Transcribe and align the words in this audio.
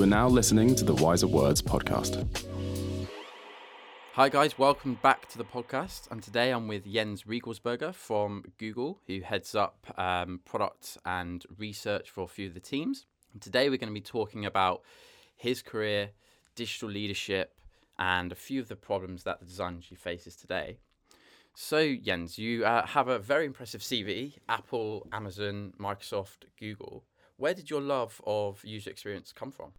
You 0.00 0.04
are 0.04 0.08
now 0.08 0.28
listening 0.28 0.74
to 0.76 0.84
the 0.86 0.94
Wiser 0.94 1.26
Words 1.26 1.60
podcast. 1.60 2.26
Hi, 4.14 4.30
guys, 4.30 4.58
welcome 4.58 4.94
back 5.02 5.28
to 5.28 5.36
the 5.36 5.44
podcast. 5.44 6.10
And 6.10 6.22
today 6.22 6.52
I'm 6.52 6.68
with 6.68 6.90
Jens 6.90 7.24
Riegelsberger 7.24 7.94
from 7.94 8.44
Google, 8.56 8.98
who 9.06 9.20
heads 9.20 9.54
up 9.54 9.92
um, 9.98 10.40
product 10.46 10.96
and 11.04 11.44
research 11.58 12.08
for 12.08 12.24
a 12.24 12.28
few 12.28 12.48
of 12.48 12.54
the 12.54 12.60
teams. 12.60 13.04
And 13.34 13.42
today 13.42 13.68
we're 13.68 13.76
going 13.76 13.92
to 13.92 13.94
be 13.94 14.00
talking 14.00 14.46
about 14.46 14.80
his 15.36 15.60
career, 15.60 16.12
digital 16.54 16.88
leadership, 16.88 17.52
and 17.98 18.32
a 18.32 18.36
few 18.36 18.62
of 18.62 18.68
the 18.68 18.76
problems 18.76 19.24
that 19.24 19.40
the 19.40 19.44
design 19.44 19.74
industry 19.74 19.98
faces 19.98 20.34
today. 20.34 20.78
So, 21.52 21.94
Jens, 21.94 22.38
you 22.38 22.64
uh, 22.64 22.86
have 22.86 23.08
a 23.08 23.18
very 23.18 23.44
impressive 23.44 23.82
CV 23.82 24.38
Apple, 24.48 25.06
Amazon, 25.12 25.74
Microsoft, 25.78 26.44
Google. 26.58 27.04
Where 27.36 27.52
did 27.52 27.68
your 27.68 27.82
love 27.82 28.22
of 28.26 28.64
user 28.64 28.88
experience 28.88 29.30
come 29.34 29.50
from? 29.50 29.72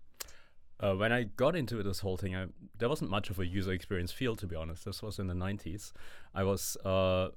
Uh, 0.81 0.95
when 0.95 1.11
I 1.11 1.23
got 1.23 1.55
into 1.55 1.83
this 1.83 1.99
whole 1.99 2.17
thing, 2.17 2.35
I, 2.35 2.47
there 2.79 2.89
wasn't 2.89 3.11
much 3.11 3.29
of 3.29 3.39
a 3.39 3.45
user 3.45 3.71
experience 3.71 4.11
field, 4.11 4.39
to 4.39 4.47
be 4.47 4.55
honest. 4.55 4.85
This 4.85 5.03
was 5.03 5.19
in 5.19 5.27
the 5.27 5.33
90s. 5.35 5.91
I 6.33 6.43
was 6.43 6.75
uh, 6.77 7.29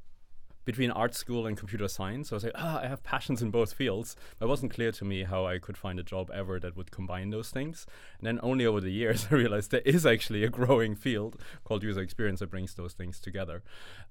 between 0.64 0.90
art 0.90 1.14
school 1.14 1.46
and 1.46 1.56
computer 1.56 1.88
science. 1.88 2.30
So 2.30 2.34
I 2.34 2.36
was 2.36 2.44
like, 2.44 2.52
ah, 2.56 2.80
I 2.82 2.86
have 2.86 3.02
passions 3.02 3.42
in 3.42 3.50
both 3.50 3.72
fields. 3.72 4.16
But 4.38 4.46
it 4.46 4.48
wasn't 4.48 4.72
clear 4.72 4.92
to 4.92 5.04
me 5.04 5.24
how 5.24 5.46
I 5.46 5.58
could 5.58 5.76
find 5.76 5.98
a 5.98 6.02
job 6.02 6.30
ever 6.32 6.58
that 6.60 6.76
would 6.76 6.90
combine 6.90 7.30
those 7.30 7.50
things. 7.50 7.86
And 8.18 8.26
then 8.26 8.40
only 8.42 8.64
over 8.64 8.80
the 8.80 8.90
years, 8.90 9.28
I 9.30 9.34
realized 9.34 9.70
there 9.70 9.80
is 9.80 10.06
actually 10.06 10.44
a 10.44 10.48
growing 10.48 10.94
field 10.94 11.36
called 11.64 11.82
user 11.82 12.00
experience 12.00 12.40
that 12.40 12.50
brings 12.50 12.74
those 12.74 12.94
things 12.94 13.20
together. 13.20 13.62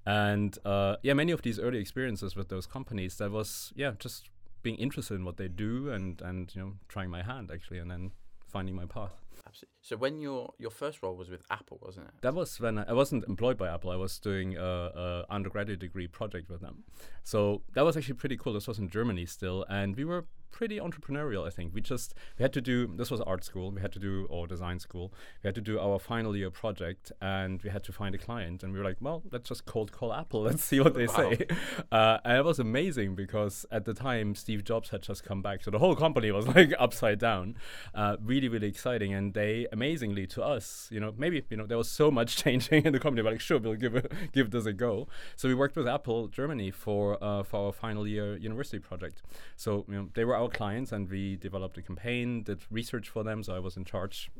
And 0.06 0.56
uh, 0.64 0.96
yeah, 1.02 1.14
many 1.14 1.32
of 1.32 1.42
these 1.42 1.58
early 1.58 1.78
experiences 1.78 2.36
with 2.36 2.48
those 2.48 2.66
companies, 2.66 3.16
that 3.16 3.30
was, 3.30 3.72
yeah, 3.74 3.92
just 3.98 4.30
being 4.62 4.76
interested 4.76 5.14
in 5.14 5.24
what 5.24 5.36
they 5.36 5.48
do 5.48 5.90
and, 5.90 6.22
and 6.22 6.54
you 6.54 6.62
know, 6.62 6.72
trying 6.88 7.10
my 7.10 7.22
hand 7.22 7.50
actually, 7.52 7.78
and 7.78 7.90
then 7.90 8.12
finding 8.46 8.74
my 8.74 8.86
path. 8.86 9.23
Absolutely. 9.54 9.73
So 9.84 9.96
when 9.96 10.18
your 10.18 10.54
your 10.58 10.70
first 10.70 11.02
role 11.02 11.14
was 11.14 11.28
with 11.28 11.42
Apple, 11.50 11.78
wasn't 11.82 12.06
it? 12.06 12.14
That 12.22 12.32
was 12.32 12.58
when 12.58 12.78
I, 12.78 12.84
I 12.88 12.92
wasn't 12.94 13.22
employed 13.28 13.58
by 13.58 13.68
Apple. 13.68 13.90
I 13.90 13.96
was 13.96 14.18
doing 14.18 14.56
a, 14.56 14.62
a, 14.62 15.26
undergraduate 15.28 15.78
degree 15.78 16.06
project 16.06 16.48
with 16.48 16.62
them. 16.62 16.84
So 17.22 17.60
that 17.74 17.84
was 17.84 17.94
actually 17.94 18.14
pretty 18.14 18.38
cool. 18.38 18.54
This 18.54 18.66
was 18.66 18.78
in 18.78 18.88
Germany 18.88 19.26
still, 19.26 19.66
and 19.68 19.94
we 19.94 20.06
were 20.06 20.24
pretty 20.54 20.78
entrepreneurial. 20.78 21.44
I 21.44 21.50
think 21.50 21.74
we 21.74 21.80
just 21.80 22.14
we 22.38 22.44
had 22.44 22.52
to 22.52 22.60
do 22.60 22.86
this 22.86 23.10
was 23.10 23.20
art 23.20 23.44
school. 23.44 23.72
We 23.72 23.80
had 23.80 23.92
to 23.92 23.98
do 23.98 24.26
or 24.30 24.46
design 24.46 24.78
school. 24.78 25.12
We 25.42 25.48
had 25.48 25.56
to 25.56 25.60
do 25.60 25.80
our 25.80 25.98
final 25.98 26.36
year 26.36 26.50
project, 26.50 27.10
and 27.20 27.60
we 27.62 27.70
had 27.70 27.82
to 27.84 27.92
find 27.92 28.14
a 28.14 28.18
client. 28.18 28.62
And 28.62 28.72
we 28.72 28.78
were 28.78 28.84
like, 28.84 28.98
well, 29.00 29.22
let's 29.32 29.48
just 29.48 29.66
cold 29.66 29.90
call 29.90 30.14
Apple. 30.14 30.42
Let's 30.54 30.64
see 30.64 30.80
what 30.80 30.94
they 30.94 31.06
wow. 31.06 31.16
say. 31.16 31.46
Uh, 31.90 32.18
and 32.24 32.38
it 32.38 32.44
was 32.44 32.58
amazing 32.58 33.14
because 33.14 33.66
at 33.70 33.84
the 33.84 33.94
time 33.94 34.34
Steve 34.34 34.64
Jobs 34.64 34.90
had 34.90 35.02
just 35.02 35.24
come 35.24 35.42
back, 35.42 35.62
so 35.62 35.70
the 35.70 35.78
whole 35.78 35.96
company 35.96 36.30
was 36.30 36.46
like 36.56 36.72
upside 36.78 37.18
down. 37.18 37.56
Uh, 37.94 38.16
really, 38.22 38.48
really 38.48 38.68
exciting, 38.68 39.12
and 39.12 39.34
they 39.34 39.66
amazingly 39.74 40.26
to 40.28 40.42
us, 40.42 40.88
you 40.90 41.00
know, 41.00 41.12
maybe 41.18 41.44
you 41.50 41.56
know 41.58 41.66
there 41.66 41.76
was 41.76 41.90
so 41.90 42.10
much 42.10 42.36
changing 42.44 42.86
in 42.86 42.92
the 42.92 43.00
company, 43.00 43.22
but 43.22 43.32
like 43.32 43.40
sure 43.40 43.58
we'll 43.58 43.74
give 43.74 43.94
it, 43.96 44.10
give 44.32 44.50
this 44.50 44.64
a 44.64 44.72
go. 44.72 45.06
So 45.36 45.48
we 45.48 45.54
worked 45.54 45.76
with 45.76 45.86
Apple 45.86 46.28
Germany 46.28 46.70
for 46.70 47.22
uh, 47.22 47.42
for 47.42 47.66
our 47.66 47.72
final 47.72 48.06
year 48.06 48.36
university 48.36 48.78
project. 48.78 49.22
So 49.56 49.84
you 49.88 49.94
know 49.96 50.08
they 50.14 50.24
were 50.24 50.36
our 50.36 50.48
clients, 50.48 50.92
and 50.92 51.10
we 51.10 51.36
developed 51.36 51.76
a 51.76 51.82
campaign, 51.82 52.44
did 52.44 52.60
research 52.70 53.08
for 53.08 53.22
them. 53.22 53.42
So 53.42 53.54
I 53.54 53.58
was 53.58 53.76
in 53.76 53.84
charge 53.84 54.30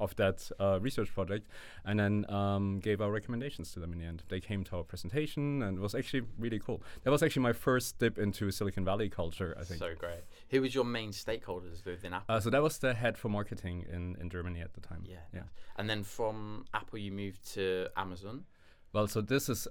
of 0.00 0.14
that 0.16 0.50
uh, 0.60 0.78
research 0.80 1.12
project, 1.12 1.48
and 1.84 1.98
then 1.98 2.30
um, 2.30 2.80
gave 2.80 3.00
our 3.00 3.10
recommendations 3.10 3.72
to 3.72 3.80
them 3.80 3.92
in 3.92 3.98
the 3.98 4.04
end. 4.04 4.22
They 4.28 4.40
came 4.40 4.64
to 4.64 4.76
our 4.76 4.82
presentation, 4.82 5.62
and 5.62 5.78
it 5.78 5.80
was 5.80 5.94
actually 5.94 6.22
really 6.38 6.58
cool. 6.58 6.82
That 7.04 7.10
was 7.10 7.22
actually 7.22 7.42
my 7.42 7.52
first 7.52 7.98
dip 7.98 8.18
into 8.18 8.50
Silicon 8.50 8.84
Valley 8.84 9.08
culture. 9.08 9.56
I 9.58 9.64
think. 9.64 9.78
So 9.78 9.94
great. 9.98 10.24
Who 10.50 10.62
was 10.62 10.74
your 10.74 10.84
main 10.84 11.10
stakeholders 11.10 11.84
within 11.84 12.12
Apple? 12.12 12.34
Uh, 12.34 12.40
so 12.40 12.50
that 12.50 12.62
was 12.62 12.78
the 12.78 12.94
head 12.94 13.16
for 13.16 13.28
marketing 13.28 13.86
in, 13.90 14.16
in 14.20 14.28
Germany 14.28 14.60
at 14.60 14.74
the 14.74 14.80
time. 14.80 15.04
Yeah. 15.04 15.16
Yeah. 15.34 15.42
And 15.76 15.88
then 15.88 16.02
from 16.02 16.66
Apple, 16.74 16.98
you 16.98 17.12
moved 17.12 17.52
to 17.54 17.88
Amazon. 17.96 18.44
Well, 18.92 19.06
so 19.06 19.22
this 19.22 19.48
is 19.48 19.66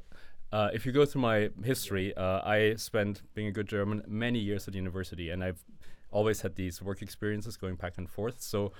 uh, 0.51 0.69
if 0.73 0.85
you 0.85 0.91
go 0.91 1.05
through 1.05 1.21
my 1.21 1.49
history, 1.63 2.15
uh, 2.15 2.41
I 2.43 2.75
spent, 2.75 3.21
being 3.33 3.47
a 3.47 3.51
good 3.51 3.67
German, 3.67 4.03
many 4.07 4.39
years 4.39 4.67
at 4.67 4.75
university, 4.75 5.29
and 5.29 5.43
I've 5.43 5.63
always 6.11 6.41
had 6.41 6.55
these 6.55 6.81
work 6.81 7.01
experiences 7.01 7.55
going 7.55 7.75
back 7.75 7.97
and 7.97 8.09
forth. 8.09 8.41
So 8.41 8.73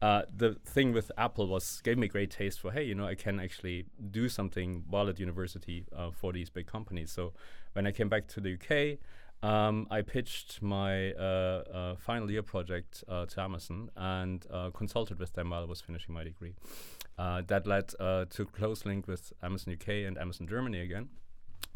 uh, 0.00 0.22
the 0.34 0.54
thing 0.64 0.92
with 0.92 1.10
Apple 1.18 1.48
was 1.48 1.80
gave 1.82 1.98
me 1.98 2.08
great 2.08 2.30
taste 2.30 2.60
for 2.60 2.70
hey, 2.72 2.84
you 2.84 2.94
know, 2.94 3.06
I 3.06 3.14
can 3.14 3.40
actually 3.40 3.86
do 4.10 4.28
something 4.28 4.84
while 4.88 5.08
at 5.08 5.18
university 5.18 5.86
uh, 5.96 6.10
for 6.10 6.32
these 6.32 6.50
big 6.50 6.66
companies. 6.66 7.10
So 7.10 7.32
when 7.72 7.86
I 7.86 7.92
came 7.92 8.08
back 8.08 8.28
to 8.28 8.40
the 8.40 8.54
UK. 8.54 8.98
Um, 9.40 9.86
I 9.88 10.02
pitched 10.02 10.60
my 10.62 11.12
uh, 11.12 11.62
uh, 11.72 11.96
final 11.96 12.28
year 12.28 12.42
project 12.42 13.04
uh, 13.08 13.26
to 13.26 13.40
Amazon 13.40 13.88
and 13.96 14.44
consulted 14.74 15.20
with 15.20 15.34
them 15.34 15.50
while 15.50 15.62
I 15.62 15.64
was 15.64 15.80
finishing 15.80 16.12
my 16.12 16.24
degree. 16.24 16.54
that 17.16 17.64
led 17.64 17.88
to 17.90 18.44
close 18.52 18.84
link 18.84 19.06
with 19.06 19.32
Amazon 19.42 19.74
UK 19.74 19.88
and 20.06 20.18
Amazon 20.18 20.48
Germany 20.48 20.80
again. 20.80 21.08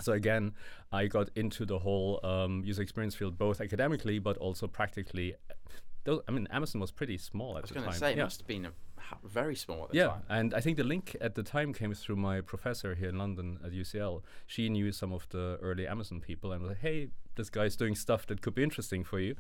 So 0.01 0.13
again, 0.13 0.55
I 0.91 1.07
got 1.07 1.29
into 1.37 1.65
the 1.65 1.79
whole 1.79 2.19
um, 2.25 2.63
user 2.65 2.83
experience 2.83 3.15
field 3.15 3.39
both 3.39 3.61
academically 3.61 4.19
but 4.19 4.37
also 4.39 4.67
practically. 4.67 5.35
Those, 6.05 6.23
I 6.29 6.33
mean, 6.33 6.49
Amazon 6.51 6.81
was 6.81 6.91
pretty 6.91 7.19
small 7.19 7.57
at 7.59 7.67
the 7.67 7.75
time. 7.75 7.85
I 7.85 7.87
was 7.87 7.87
going 7.87 7.93
to 7.93 7.99
say, 7.99 8.13
it 8.13 8.17
yeah. 8.19 8.25
must 8.25 8.41
have 8.41 8.47
been 8.47 8.67
a, 8.67 8.73
very 9.25 9.55
small 9.55 9.89
yeah, 9.93 10.07
time. 10.07 10.23
and 10.31 10.55
I 10.55 10.61
think 10.61 10.79
the 10.79 10.85
link 10.85 11.17
at 11.21 11.35
the 11.35 11.43
time 11.43 11.75
came 11.75 11.93
through 11.93 12.17
my 12.17 12.41
professor 12.41 12.95
here 12.95 13.11
in 13.11 13.19
London 13.19 13.59
at 13.63 13.73
UCL. 13.73 14.23
She 14.47 14.71
knew 14.71 14.91
some 14.91 15.13
of 15.13 15.29
the 15.29 15.59
early 15.61 15.87
Amazon 15.87 16.21
people 16.21 16.51
and 16.51 16.63
was 16.63 16.71
like, 16.71 16.81
hey, 16.81 17.09
this 17.35 17.51
guy's 17.51 17.77
doing 17.77 17.95
stuff 17.95 18.27
that 18.29 18.41
could 18.41 18.55
be 18.55 18.63
interesting 18.63 19.05
for 19.05 19.19
you 19.21 19.37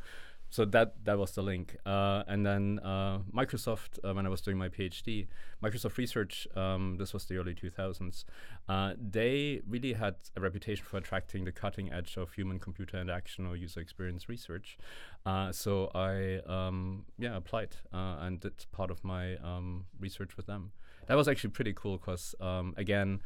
so 0.52 0.66
that 0.66 1.02
that 1.04 1.18
was 1.18 1.32
the 1.32 1.42
link. 1.42 1.78
Uh, 1.86 2.24
and 2.28 2.44
then 2.44 2.78
uh, 2.84 3.20
Microsoft, 3.34 3.98
uh, 4.04 4.12
when 4.12 4.26
I 4.26 4.28
was 4.28 4.42
doing 4.42 4.58
my 4.58 4.68
PhD, 4.68 5.26
Microsoft 5.64 5.96
Research, 5.96 6.46
um, 6.54 6.96
this 6.98 7.14
was 7.14 7.24
the 7.24 7.38
early 7.38 7.54
2000s, 7.54 8.24
uh, 8.68 8.92
they 9.00 9.62
really 9.66 9.94
had 9.94 10.16
a 10.36 10.42
reputation 10.42 10.84
for 10.84 10.98
attracting 10.98 11.46
the 11.46 11.52
cutting 11.52 11.90
edge 11.90 12.18
of 12.18 12.34
human-computer 12.34 13.00
interaction 13.00 13.46
or 13.46 13.56
user 13.56 13.80
experience 13.80 14.28
research. 14.28 14.76
Uh, 15.24 15.52
so 15.52 15.90
I 15.94 16.40
um, 16.46 17.06
yeah 17.18 17.34
applied 17.34 17.76
uh, 17.90 18.18
and 18.20 18.38
did 18.38 18.66
part 18.72 18.90
of 18.90 19.02
my 19.02 19.36
um, 19.36 19.86
research 19.98 20.36
with 20.36 20.46
them. 20.46 20.72
That 21.06 21.14
was 21.14 21.28
actually 21.28 21.50
pretty 21.50 21.72
cool 21.72 21.96
because 21.96 22.34
um, 22.40 22.74
again 22.76 23.22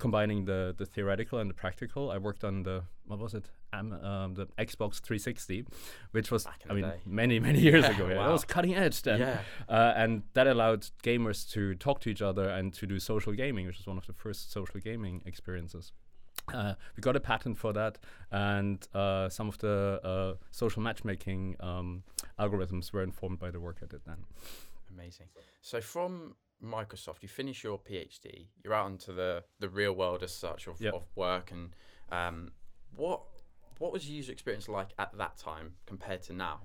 combining 0.00 0.46
the 0.46 0.74
the 0.76 0.86
theoretical 0.86 1.38
and 1.38 1.48
the 1.48 1.54
practical. 1.54 2.10
I 2.10 2.18
worked 2.18 2.42
on 2.42 2.64
the 2.64 2.82
what 3.06 3.20
was 3.20 3.34
it? 3.34 3.50
Um, 3.72 3.92
um, 3.92 4.34
the 4.34 4.46
Xbox 4.58 5.00
360, 5.00 5.64
which 6.10 6.32
was 6.32 6.44
I 6.68 6.72
mean 6.74 6.82
day. 6.84 7.00
many 7.06 7.38
many 7.38 7.60
years 7.60 7.84
ago. 7.84 8.06
Yeah, 8.10 8.16
wow. 8.16 8.26
That 8.26 8.32
was 8.32 8.44
cutting 8.44 8.74
edge 8.74 9.02
then. 9.02 9.20
Yeah. 9.20 9.38
Uh, 9.68 9.92
and 9.94 10.22
that 10.34 10.46
allowed 10.48 10.82
gamers 11.04 11.48
to 11.52 11.74
talk 11.76 12.00
to 12.00 12.08
each 12.10 12.22
other 12.22 12.48
and 12.48 12.74
to 12.74 12.86
do 12.86 12.98
social 12.98 13.32
gaming, 13.32 13.66
which 13.66 13.78
was 13.78 13.86
one 13.86 13.98
of 13.98 14.06
the 14.06 14.12
first 14.12 14.50
social 14.50 14.80
gaming 14.80 15.22
experiences. 15.26 15.92
Uh, 16.52 16.74
we 16.96 17.00
got 17.00 17.14
a 17.16 17.20
patent 17.20 17.56
for 17.58 17.72
that, 17.72 17.98
and 18.32 18.88
uh, 18.94 19.28
some 19.28 19.48
of 19.48 19.58
the 19.58 20.00
uh, 20.02 20.34
social 20.50 20.82
matchmaking 20.82 21.54
um, 21.60 22.02
algorithms 22.38 22.92
were 22.92 23.02
informed 23.02 23.38
by 23.38 23.50
the 23.50 23.60
work 23.60 23.76
I 23.82 23.86
did 23.86 24.00
then. 24.06 24.24
Amazing. 24.92 25.26
So 25.60 25.80
from 25.80 26.34
Microsoft, 26.62 27.22
you 27.22 27.28
finish 27.28 27.64
your 27.64 27.78
PhD, 27.78 28.46
you're 28.62 28.74
out 28.74 28.90
into 28.90 29.12
the, 29.12 29.44
the 29.58 29.68
real 29.68 29.92
world 29.92 30.22
as 30.22 30.32
such 30.32 30.66
of, 30.66 30.80
yep. 30.80 30.94
of 30.94 31.04
work, 31.14 31.50
and 31.50 31.70
um, 32.12 32.52
what 32.94 33.22
what 33.78 33.92
was 33.92 34.08
user 34.08 34.30
experience 34.30 34.68
like 34.68 34.88
at 34.98 35.16
that 35.16 35.38
time 35.38 35.72
compared 35.86 36.22
to 36.24 36.34
now? 36.34 36.60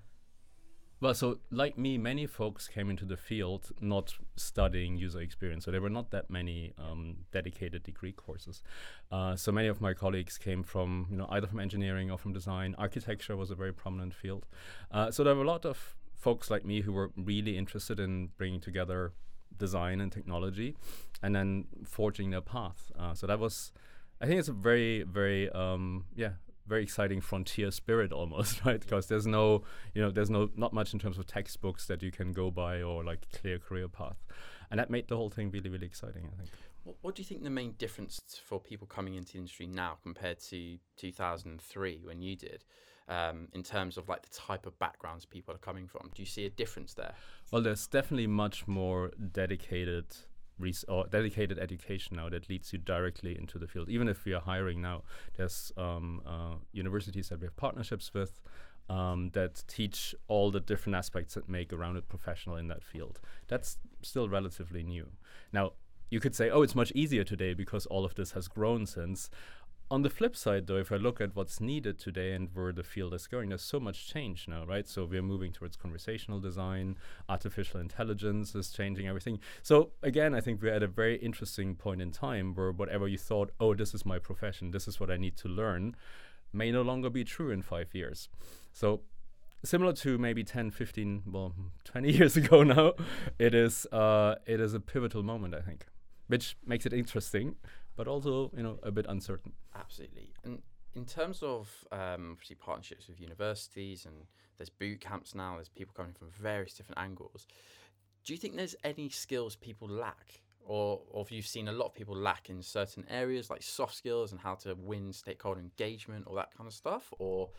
Well, 1.02 1.14
so 1.14 1.40
like 1.52 1.78
me, 1.78 1.98
many 1.98 2.26
folks 2.26 2.68
came 2.68 2.90
into 2.90 3.06
the 3.06 3.18
field 3.18 3.72
not 3.80 4.14
studying 4.36 4.98
user 4.98 5.22
experience, 5.22 5.66
so 5.66 5.72
there 5.72 5.82
were 5.82 5.90
not 5.90 6.12
that 6.12 6.30
many 6.30 6.74
um, 6.78 7.18
dedicated 7.32 7.84
degree 7.84 8.12
courses. 8.12 8.64
Uh, 9.12 9.36
so 9.36 9.52
many 9.52 9.68
of 9.68 9.82
my 9.82 9.94
colleagues 9.94 10.38
came 10.38 10.64
from, 10.64 11.08
you 11.10 11.18
know, 11.18 11.28
either 11.30 11.48
from 11.48 11.60
engineering 11.60 12.12
or 12.12 12.18
from 12.18 12.34
design. 12.34 12.76
Architecture 12.78 13.36
was 13.36 13.52
a 13.52 13.56
very 13.56 13.74
prominent 13.74 14.14
field. 14.14 14.46
Uh, 14.92 15.12
so 15.12 15.24
there 15.24 15.36
were 15.36 15.44
a 15.44 15.48
lot 15.48 15.66
of 15.66 15.96
folks 16.16 16.50
like 16.50 16.66
me 16.66 16.82
who 16.82 16.92
were 16.92 17.12
really 17.18 17.58
interested 17.58 18.00
in 18.00 18.30
bringing 18.38 18.60
together 18.60 19.14
design 19.58 20.02
and 20.02 20.12
technology, 20.12 20.76
and 21.22 21.36
then 21.36 21.66
forging 21.86 22.32
their 22.32 22.42
path. 22.42 22.92
Uh, 22.98 23.14
so 23.14 23.28
that 23.28 23.40
was, 23.40 23.72
I 24.22 24.26
think, 24.26 24.40
it's 24.40 24.50
a 24.50 24.54
very, 24.54 25.04
very, 25.04 25.50
um, 25.52 26.06
yeah, 26.16 26.32
very 26.68 26.84
exciting 26.84 27.22
frontier 27.22 27.72
spirit 27.72 28.12
almost, 28.12 28.66
right? 28.66 28.80
Because 28.80 29.08
there's 29.08 29.28
no, 29.28 29.64
you 29.94 30.02
know, 30.02 30.12
there's 30.12 30.30
no 30.30 30.50
not 30.56 30.74
much 30.74 30.94
in 30.94 31.00
terms 31.00 31.18
of 31.18 31.28
textbooks 31.28 31.88
that 31.88 32.02
you 32.02 32.12
can 32.12 32.34
go 32.34 32.52
by 32.52 32.82
or 32.82 33.04
like 33.04 33.28
clear 33.32 33.60
career 33.60 33.88
path, 33.88 34.24
and 34.72 34.80
that 34.80 34.90
made 34.90 35.08
the 35.08 35.18
whole 35.18 35.30
thing 35.30 35.52
really, 35.52 35.70
really 35.70 35.88
exciting. 35.88 36.30
I 36.34 36.38
think. 36.38 36.50
What, 36.84 36.98
what 37.02 37.16
do 37.16 37.22
you 37.22 37.26
think 37.26 37.44
the 37.44 37.50
main 37.50 37.74
difference 37.74 38.22
for 38.44 38.60
people 38.60 38.88
coming 38.88 39.16
into 39.16 39.34
the 39.34 39.40
industry 39.40 39.68
now 39.68 39.98
compared 40.04 40.40
to 40.52 40.78
2003 40.98 42.02
when 42.04 42.22
you 42.22 42.36
did? 42.36 42.64
Um, 43.08 43.48
in 43.54 43.64
terms 43.64 43.98
of 43.98 44.10
like 44.10 44.24
the 44.24 44.36
type 44.36 44.66
of 44.66 44.78
backgrounds 44.80 45.26
people 45.26 45.54
are 45.54 45.60
coming 45.60 45.88
from? 45.88 46.12
Do 46.14 46.22
you 46.22 46.28
see 46.28 46.46
a 46.46 46.50
difference 46.50 46.94
there? 46.94 47.14
Well, 47.52 47.62
there's 47.62 47.88
definitely 47.88 48.28
much 48.28 48.68
more 48.68 49.12
dedicated 49.32 50.06
res- 50.60 50.86
or 50.88 51.06
dedicated 51.08 51.60
education 51.60 52.18
now 52.18 52.30
that 52.30 52.50
leads 52.50 52.74
you 52.74 52.80
directly 52.80 53.38
into 53.38 53.58
the 53.58 53.68
field. 53.68 53.90
Even 53.90 54.08
if 54.08 54.26
we 54.26 54.34
are 54.34 54.42
hiring 54.42 54.82
now, 54.82 55.04
there's 55.38 55.72
um, 55.78 56.22
uh, 56.26 56.56
universities 56.72 57.30
that 57.30 57.40
we 57.40 57.46
have 57.46 57.56
partnerships 57.56 58.14
with 58.14 58.42
um, 58.90 59.32
that 59.34 59.64
teach 59.68 60.16
all 60.28 60.52
the 60.52 60.60
different 60.60 60.96
aspects 60.96 61.34
that 61.34 61.50
make 61.50 61.72
a 61.72 61.78
rounded 61.78 62.08
professional 62.08 62.56
in 62.56 62.68
that 62.68 62.84
field. 62.84 63.20
That's 63.48 63.78
still 64.02 64.30
relatively 64.30 64.84
new. 64.84 65.08
Now, 65.52 65.74
you 66.10 66.20
could 66.20 66.36
say, 66.36 66.50
oh, 66.50 66.62
it's 66.62 66.76
much 66.76 66.92
easier 66.92 67.24
today 67.24 67.54
because 67.54 67.86
all 67.88 68.06
of 68.06 68.16
this 68.16 68.32
has 68.32 68.48
grown 68.48 68.86
since. 68.86 69.30
On 69.92 70.02
the 70.02 70.10
flip 70.10 70.36
side, 70.36 70.66
though, 70.66 70.78
if 70.78 70.92
I 70.92 70.96
look 70.96 71.22
at 71.22 71.36
what's 71.36 71.62
needed 71.62 72.00
today 72.00 72.34
and 72.34 72.50
where 72.56 72.74
the 72.74 72.84
field 72.84 73.14
is 73.14 73.28
going, 73.28 73.50
there's 73.50 73.62
so 73.62 73.80
much 73.80 74.08
change 74.08 74.48
now, 74.48 74.66
right? 74.66 74.88
So 74.88 75.06
we're 75.06 75.22
moving 75.22 75.52
towards 75.52 75.78
conversational 75.78 76.40
design, 76.40 76.98
artificial 77.30 77.80
intelligence 77.80 78.56
is 78.56 78.72
changing 78.72 79.08
everything. 79.08 79.40
So 79.62 79.92
again, 80.02 80.34
I 80.34 80.42
think 80.42 80.60
we're 80.60 80.74
at 80.74 80.82
a 80.82 80.88
very 80.88 81.18
interesting 81.18 81.76
point 81.76 82.02
in 82.02 82.12
time 82.12 82.56
where 82.56 82.72
whatever 82.72 83.08
you 83.08 83.20
thought, 83.20 83.52
oh, 83.60 83.76
this 83.76 83.94
is 83.94 84.08
my 84.08 84.18
profession, 84.18 84.72
this 84.72 84.88
is 84.88 85.00
what 85.00 85.12
I 85.12 85.18
need 85.18 85.38
to 85.38 85.48
learn, 85.48 85.96
may 86.52 86.72
no 86.72 86.82
longer 86.82 87.12
be 87.12 87.24
true 87.24 87.52
in 87.52 87.62
five 87.62 87.94
years. 87.94 88.28
So 88.74 89.02
similar 89.64 89.94
to 89.94 90.18
maybe 90.18 90.44
10 90.44 90.70
15 90.70 91.24
well 91.26 91.54
20 91.86 92.12
years 92.12 92.38
ago 92.42 92.62
now 92.62 92.94
it 93.40 93.56
is 93.56 93.88
uh, 93.92 94.36
it 94.46 94.60
is 94.60 94.76
a 94.76 94.80
pivotal 94.80 95.24
moment 95.24 95.56
i 95.56 95.62
think 95.62 95.88
which 96.28 96.56
makes 96.66 96.86
it 96.86 96.94
interesting 96.94 97.56
but 97.96 98.08
also 98.08 98.52
you 98.56 98.64
know 98.64 98.80
a 98.84 98.92
bit 98.92 99.06
uncertain. 99.08 99.54
Absolutely. 99.76 100.30
And 100.44 100.62
in 100.96 101.06
terms 101.06 101.44
of 101.44 101.70
um, 101.92 102.32
obviously 102.32 102.56
partnerships 102.56 103.08
with 103.08 103.20
universities 103.20 104.06
and 104.06 104.16
there's 104.58 104.70
boot 104.70 105.02
camps 105.02 105.36
now, 105.36 105.56
there's 105.56 105.70
people 105.70 105.94
coming 105.96 106.14
from 106.14 106.30
various 106.32 106.74
different 106.74 107.00
angles. 107.00 107.48
Do 108.24 108.34
you 108.34 108.40
think 108.40 108.56
there's 108.56 108.76
any 108.84 109.10
skills 109.10 109.56
people 109.56 109.90
lack? 109.90 110.42
Or, 110.68 111.02
or 111.12 111.24
have 111.24 111.32
you 111.32 111.44
seen 111.44 111.68
a 111.68 111.72
lot 111.72 111.86
of 111.86 111.94
people 111.94 112.16
lack 112.16 112.50
in 112.50 112.64
certain 112.64 113.06
areas 113.08 113.52
like 113.52 113.62
soft 113.62 113.94
skills 113.94 114.32
and 114.32 114.42
how 114.42 114.56
to 114.56 114.74
win 114.74 115.14
stakeholder 115.14 115.60
engagement 115.60 116.26
or 116.28 116.36
that 116.38 116.56
kind 116.58 116.66
of 116.68 116.74
stuff? 116.74 117.14
Or 117.20 117.50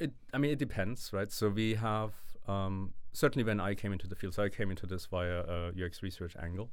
it, 0.00 0.12
I 0.32 0.38
mean, 0.38 0.50
it 0.50 0.58
depends, 0.58 1.12
right? 1.12 1.30
So 1.30 1.48
we 1.48 1.74
have 1.74 2.12
um, 2.48 2.92
certainly 3.12 3.44
when 3.44 3.60
I 3.60 3.74
came 3.74 3.92
into 3.92 4.06
the 4.06 4.14
field, 4.14 4.34
so 4.34 4.44
I 4.44 4.48
came 4.48 4.70
into 4.70 4.86
this 4.86 5.06
via 5.06 5.40
a 5.40 5.68
UX 5.68 6.02
research 6.02 6.34
angle. 6.40 6.70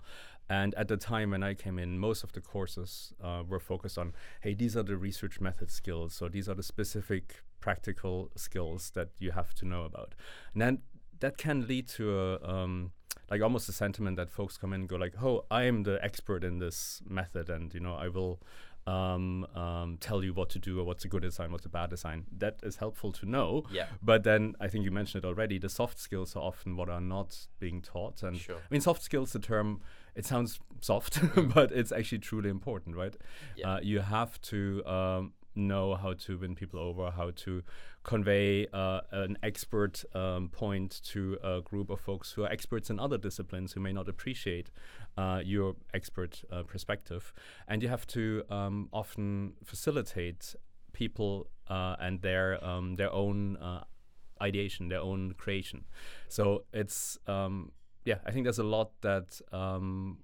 And 0.50 0.76
at 0.76 0.88
the 0.88 0.98
time 0.98 1.32
when 1.32 1.44
I 1.44 1.54
came 1.54 1.80
in, 1.80 1.98
most 1.98 2.24
of 2.24 2.34
the 2.34 2.42
courses 2.42 3.14
uh, 3.24 3.44
were 3.48 3.60
focused 3.60 3.98
on, 3.98 4.14
hey, 4.42 4.54
these 4.54 4.78
are 4.78 4.84
the 4.84 4.98
research 4.98 5.42
method 5.42 5.72
skills. 5.72 6.14
So 6.14 6.28
these 6.28 6.48
are 6.48 6.54
the 6.54 6.64
specific 6.64 7.44
practical 7.62 8.30
skills 8.36 8.92
that 8.92 9.10
you 9.18 9.32
have 9.32 9.56
to 9.56 9.66
know 9.66 9.84
about. 9.86 10.14
And 10.54 10.62
then 10.62 10.80
that 11.20 11.38
can 11.38 11.68
lead 11.68 11.88
to 11.90 12.20
a, 12.20 12.48
um, 12.48 12.92
like 13.30 13.42
almost 13.42 13.68
a 13.70 13.72
sentiment 13.72 14.18
that 14.18 14.30
folks 14.30 14.58
come 14.58 14.74
in 14.74 14.82
and 14.82 14.90
go 14.90 14.98
like, 14.98 15.14
oh, 15.22 15.46
I 15.50 15.64
am 15.64 15.84
the 15.84 16.04
expert 16.04 16.44
in 16.44 16.60
this 16.60 17.02
method, 17.08 17.50
and 17.50 17.74
you 17.74 17.80
know, 17.80 17.96
I 17.96 18.10
will 18.10 18.40
um, 18.88 19.46
um, 19.56 19.98
tell 20.00 20.24
you 20.24 20.34
what 20.34 20.50
to 20.52 20.60
do 20.60 20.80
or 20.80 20.84
what's 20.84 21.06
a 21.06 21.08
good 21.08 21.24
design, 21.24 21.52
what's 21.52 21.66
a 21.66 21.70
bad 21.70 21.90
design. 21.90 22.26
That 22.38 22.60
is 22.62 22.78
helpful 22.78 23.12
to 23.14 23.26
know. 23.26 23.64
Yeah. 23.72 23.88
But 24.02 24.24
then 24.24 24.56
I 24.60 24.68
think 24.68 24.86
you 24.86 24.92
mentioned 24.92 25.24
it 25.24 25.28
already. 25.28 25.58
The 25.58 25.70
soft 25.70 25.98
skills 26.00 26.36
are 26.36 26.44
often 26.44 26.76
what 26.76 26.90
are 26.90 27.02
not 27.02 27.48
being 27.60 27.82
taught. 27.82 28.22
And 28.22 28.38
Sure. 28.38 28.58
I 28.58 28.68
mean, 28.70 28.82
soft 28.82 29.02
skills, 29.02 29.34
the 29.34 29.40
term, 29.40 29.82
it 30.14 30.26
sounds 30.26 30.60
soft, 30.82 31.20
but 31.54 31.72
it's 31.72 31.92
actually 31.92 32.20
truly 32.20 32.50
important, 32.50 32.96
right? 32.96 33.16
Yeah. 33.56 33.74
Uh, 33.76 33.80
you 33.82 34.02
have 34.02 34.40
to 34.44 34.86
um, 34.86 35.34
know 35.56 35.96
how 35.96 36.14
to 36.14 36.38
win 36.38 36.56
people 36.56 36.80
over, 36.80 37.12
how 37.12 37.32
to 37.32 37.64
convey 38.04 38.68
uh, 38.74 39.02
an 39.12 39.38
expert 39.42 40.04
um, 40.14 40.50
point 40.50 41.02
to 41.06 41.38
a 41.44 41.62
group 41.62 41.90
of 41.90 42.00
folks 42.00 42.32
who 42.32 42.44
are 42.44 42.52
experts 42.52 42.90
in 42.90 43.00
other 43.00 43.18
disciplines 43.18 43.74
who 43.74 43.80
may 43.80 43.94
not 43.94 44.08
appreciate 44.08 44.70
uh, 45.18 45.42
your 45.44 45.76
expert 45.94 46.44
uh, 46.52 46.64
perspective. 46.64 47.34
And 47.68 47.82
you 47.82 47.90
have 47.90 48.06
to 48.08 48.44
um, 48.50 48.90
often 48.92 49.54
facilitate 49.64 50.56
people 50.94 51.48
uh, 51.68 51.96
and 52.00 52.22
their 52.22 52.64
um, 52.64 52.96
their 52.96 53.12
own 53.12 53.58
uh, 53.58 53.84
ideation, 54.42 54.90
their 54.90 55.02
own 55.02 55.34
creation. 55.34 55.86
So 56.28 56.64
it's 56.74 57.18
um, 57.28 57.72
yeah, 58.06 58.20
I 58.26 58.32
think 58.32 58.46
there's 58.46 58.60
a 58.60 58.64
lot 58.64 58.92
that 59.02 59.42
um, 59.52 60.20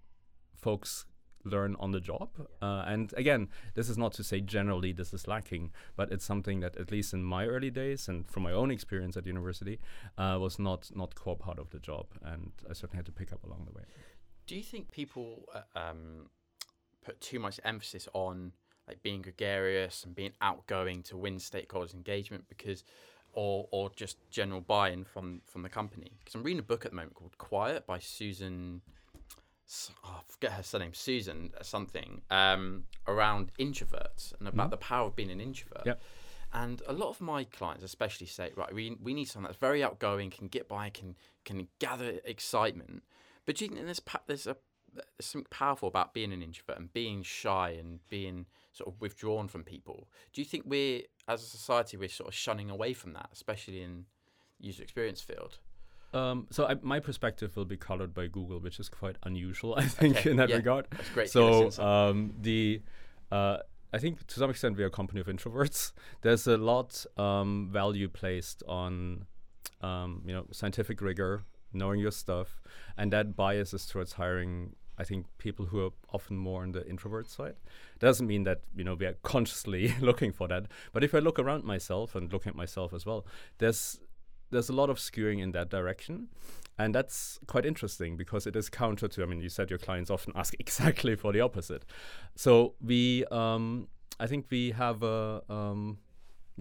folks 0.55 1.05
learn 1.43 1.75
on 1.79 1.91
the 1.91 1.99
job. 1.99 2.29
Uh, 2.61 2.83
and 2.87 3.13
again, 3.17 3.49
this 3.75 3.89
is 3.89 3.97
not 3.97 4.13
to 4.13 4.23
say 4.23 4.41
generally 4.41 4.91
this 4.91 5.13
is 5.13 5.27
lacking, 5.27 5.71
but 5.95 6.11
it's 6.11 6.25
something 6.25 6.59
that 6.61 6.75
at 6.77 6.91
least 6.91 7.13
in 7.13 7.23
my 7.23 7.45
early 7.45 7.69
days 7.69 8.07
and 8.07 8.29
from 8.29 8.43
my 8.43 8.51
own 8.51 8.71
experience 8.71 9.17
at 9.17 9.25
university 9.25 9.79
uh, 10.17 10.37
was 10.39 10.59
not 10.59 10.91
not 10.95 11.15
core 11.15 11.37
part 11.37 11.59
of 11.59 11.69
the 11.69 11.79
job, 11.79 12.07
and 12.23 12.51
I 12.69 12.73
certainly 12.73 12.97
had 12.97 13.05
to 13.05 13.11
pick 13.11 13.31
up 13.31 13.43
along 13.43 13.65
the 13.65 13.71
way. 13.71 13.83
Do 14.47 14.55
you 14.55 14.63
think 14.63 14.91
people 14.91 15.47
uh, 15.53 15.79
um, 15.79 16.29
put 17.03 17.21
too 17.21 17.39
much 17.39 17.59
emphasis 17.63 18.07
on 18.13 18.53
like 18.87 19.01
being 19.03 19.21
gregarious 19.21 20.03
and 20.03 20.15
being 20.15 20.33
outgoing 20.41 21.03
to 21.03 21.17
win 21.17 21.37
stakeholders' 21.37 21.93
engagement 21.93 22.45
because, 22.49 22.83
or 23.33 23.67
or 23.71 23.89
just 23.95 24.17
general 24.29 24.61
buy-in 24.61 25.03
from 25.03 25.41
from 25.45 25.63
the 25.63 25.69
company? 25.69 26.11
Because 26.19 26.35
I'm 26.35 26.43
reading 26.43 26.59
a 26.59 26.63
book 26.63 26.85
at 26.85 26.91
the 26.91 26.97
moment 26.97 27.15
called 27.15 27.37
Quiet 27.37 27.85
by 27.85 27.99
Susan. 27.99 28.81
Oh, 30.03 30.19
I 30.19 30.31
forget 30.31 30.51
her 30.53 30.63
surname, 30.63 30.93
Susan 30.93 31.51
uh, 31.57 31.63
something, 31.63 32.21
um, 32.29 32.85
around 33.07 33.51
introverts 33.57 34.33
and 34.39 34.47
about 34.47 34.67
Mhm. 34.67 34.71
the 34.71 34.77
power 34.77 35.07
of 35.07 35.15
being 35.15 35.31
an 35.31 35.39
introvert. 35.39 35.85
Yep. 35.85 36.01
And 36.53 36.81
a 36.85 36.91
lot 36.93 37.09
of 37.09 37.21
my 37.21 37.45
clients, 37.45 37.83
especially, 37.83 38.27
say, 38.27 38.51
right, 38.57 38.73
we, 38.73 38.97
we 39.01 39.13
need 39.13 39.25
someone 39.25 39.49
that's 39.49 39.59
very 39.59 39.81
outgoing, 39.83 40.29
can 40.29 40.47
get 40.49 40.67
by, 40.67 40.89
can 40.89 41.15
can 41.45 41.69
gather 41.79 42.19
excitement. 42.25 43.03
But 43.45 43.55
do 43.55 43.65
you 43.65 43.69
think 43.71 43.85
there's 43.85 44.01
there's 44.27 44.47
a 44.47 44.57
there's 44.93 45.05
something 45.21 45.47
powerful 45.49 45.87
about 45.87 46.13
being 46.13 46.33
an 46.33 46.41
introvert 46.43 46.77
and 46.77 46.91
being 46.91 47.23
shy 47.23 47.69
and 47.69 48.05
being 48.09 48.47
sort 48.73 48.93
of 48.93 48.99
withdrawn 48.99 49.47
from 49.47 49.63
people? 49.63 50.09
Do 50.33 50.41
you 50.41 50.45
think 50.45 50.65
we're 50.67 51.03
as 51.29 51.41
a 51.41 51.45
society 51.45 51.95
we're 51.95 52.09
sort 52.09 52.27
of 52.27 52.35
shunning 52.35 52.69
away 52.69 52.93
from 52.93 53.13
that, 53.13 53.29
especially 53.31 53.81
in 53.81 54.05
user 54.59 54.83
experience 54.83 55.21
field? 55.21 55.59
Um, 56.13 56.47
so 56.49 56.65
I, 56.67 56.75
my 56.81 56.99
perspective 56.99 57.55
will 57.55 57.65
be 57.65 57.77
colored 57.77 58.13
by 58.13 58.27
Google, 58.27 58.59
which 58.59 58.79
is 58.79 58.89
quite 58.89 59.17
unusual, 59.23 59.75
I 59.77 59.85
think, 59.85 60.17
Okay, 60.17 60.31
in 60.31 60.37
that 60.37 60.49
yeah, 60.49 60.57
regard. 60.57 60.87
That's 60.91 61.09
great. 61.09 61.31
to 61.31 61.39
get 61.39 61.65
this 61.65 61.75
So 61.75 61.83
um, 61.83 62.33
the 62.41 62.81
uh, 63.31 63.57
I 63.93 63.97
think 63.97 64.25
to 64.27 64.39
some 64.39 64.49
extent 64.49 64.77
we 64.77 64.83
are 64.83 64.87
a 64.87 64.91
company 64.91 65.21
of 65.21 65.27
introverts. 65.27 65.91
There's 66.21 66.47
a 66.47 66.57
lot 66.57 67.05
um, 67.17 67.69
value 67.71 68.07
placed 68.09 68.63
on 68.67 69.25
um, 69.81 70.21
you 70.25 70.33
know 70.33 70.45
scientific 70.51 71.01
rigor, 71.01 71.43
knowing 71.73 71.99
your 71.99 72.11
stuff, 72.11 72.61
and 72.97 73.11
that 73.13 73.35
biases 73.35 73.85
towards 73.85 74.13
hiring. 74.13 74.75
I 74.97 75.03
think 75.03 75.25
people 75.39 75.65
who 75.65 75.85
are 75.85 75.89
often 76.13 76.37
more 76.37 76.61
on 76.61 76.73
the 76.73 76.87
introvert 76.87 77.27
side. 77.27 77.55
Doesn't 77.99 78.27
mean 78.27 78.43
that 78.43 78.61
you 78.75 78.83
know 78.83 78.93
we 78.93 79.05
are 79.05 79.15
consciously 79.23 79.95
looking 80.01 80.31
for 80.31 80.47
that. 80.49 80.65
But 80.93 81.03
if 81.03 81.15
I 81.15 81.19
look 81.19 81.39
around 81.39 81.63
myself 81.63 82.13
and 82.15 82.31
looking 82.31 82.49
at 82.51 82.55
myself 82.55 82.93
as 82.93 83.05
well, 83.05 83.25
there's 83.57 83.99
there's 84.51 84.69
a 84.69 84.73
lot 84.73 84.89
of 84.89 84.97
skewing 84.97 85.41
in 85.41 85.51
that 85.51 85.69
direction. 85.69 86.27
And 86.77 86.95
that's 86.95 87.39
quite 87.47 87.65
interesting 87.65 88.17
because 88.17 88.47
it 88.47 88.55
is 88.55 88.69
counter 88.69 89.07
to, 89.07 89.23
I 89.23 89.25
mean, 89.25 89.41
you 89.41 89.49
said 89.49 89.69
your 89.69 89.79
clients 89.79 90.09
often 90.09 90.33
ask 90.35 90.53
exactly 90.59 91.15
for 91.15 91.31
the 91.31 91.41
opposite. 91.41 91.85
So 92.35 92.75
we, 92.81 93.25
um, 93.25 93.87
I 94.19 94.27
think 94.27 94.47
we 94.49 94.71
have 94.71 95.03
a, 95.03 95.43
um, 95.49 95.97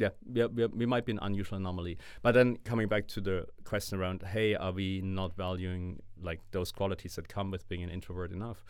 yeah, 0.00 0.47
we, 0.47 0.66
we 0.66 0.87
might 0.87 1.04
be 1.04 1.12
an 1.12 1.19
unusual 1.23 1.59
anomaly. 1.59 1.99
But 2.23 2.33
then 2.33 2.57
coming 2.64 2.88
back 2.88 3.07
to 3.09 3.21
the 3.21 3.47
question 3.64 4.00
around, 4.00 4.23
hey, 4.23 4.54
are 4.54 4.73
we 4.73 5.00
not 5.02 5.37
valuing 5.37 6.00
like 6.23 6.40
those 6.50 6.73
qualities 6.73 7.16
that 7.16 7.28
come 7.28 7.50
with 7.50 7.69
being 7.69 7.83
an 7.83 7.90
introvert 7.90 8.33
enough? 8.33 8.64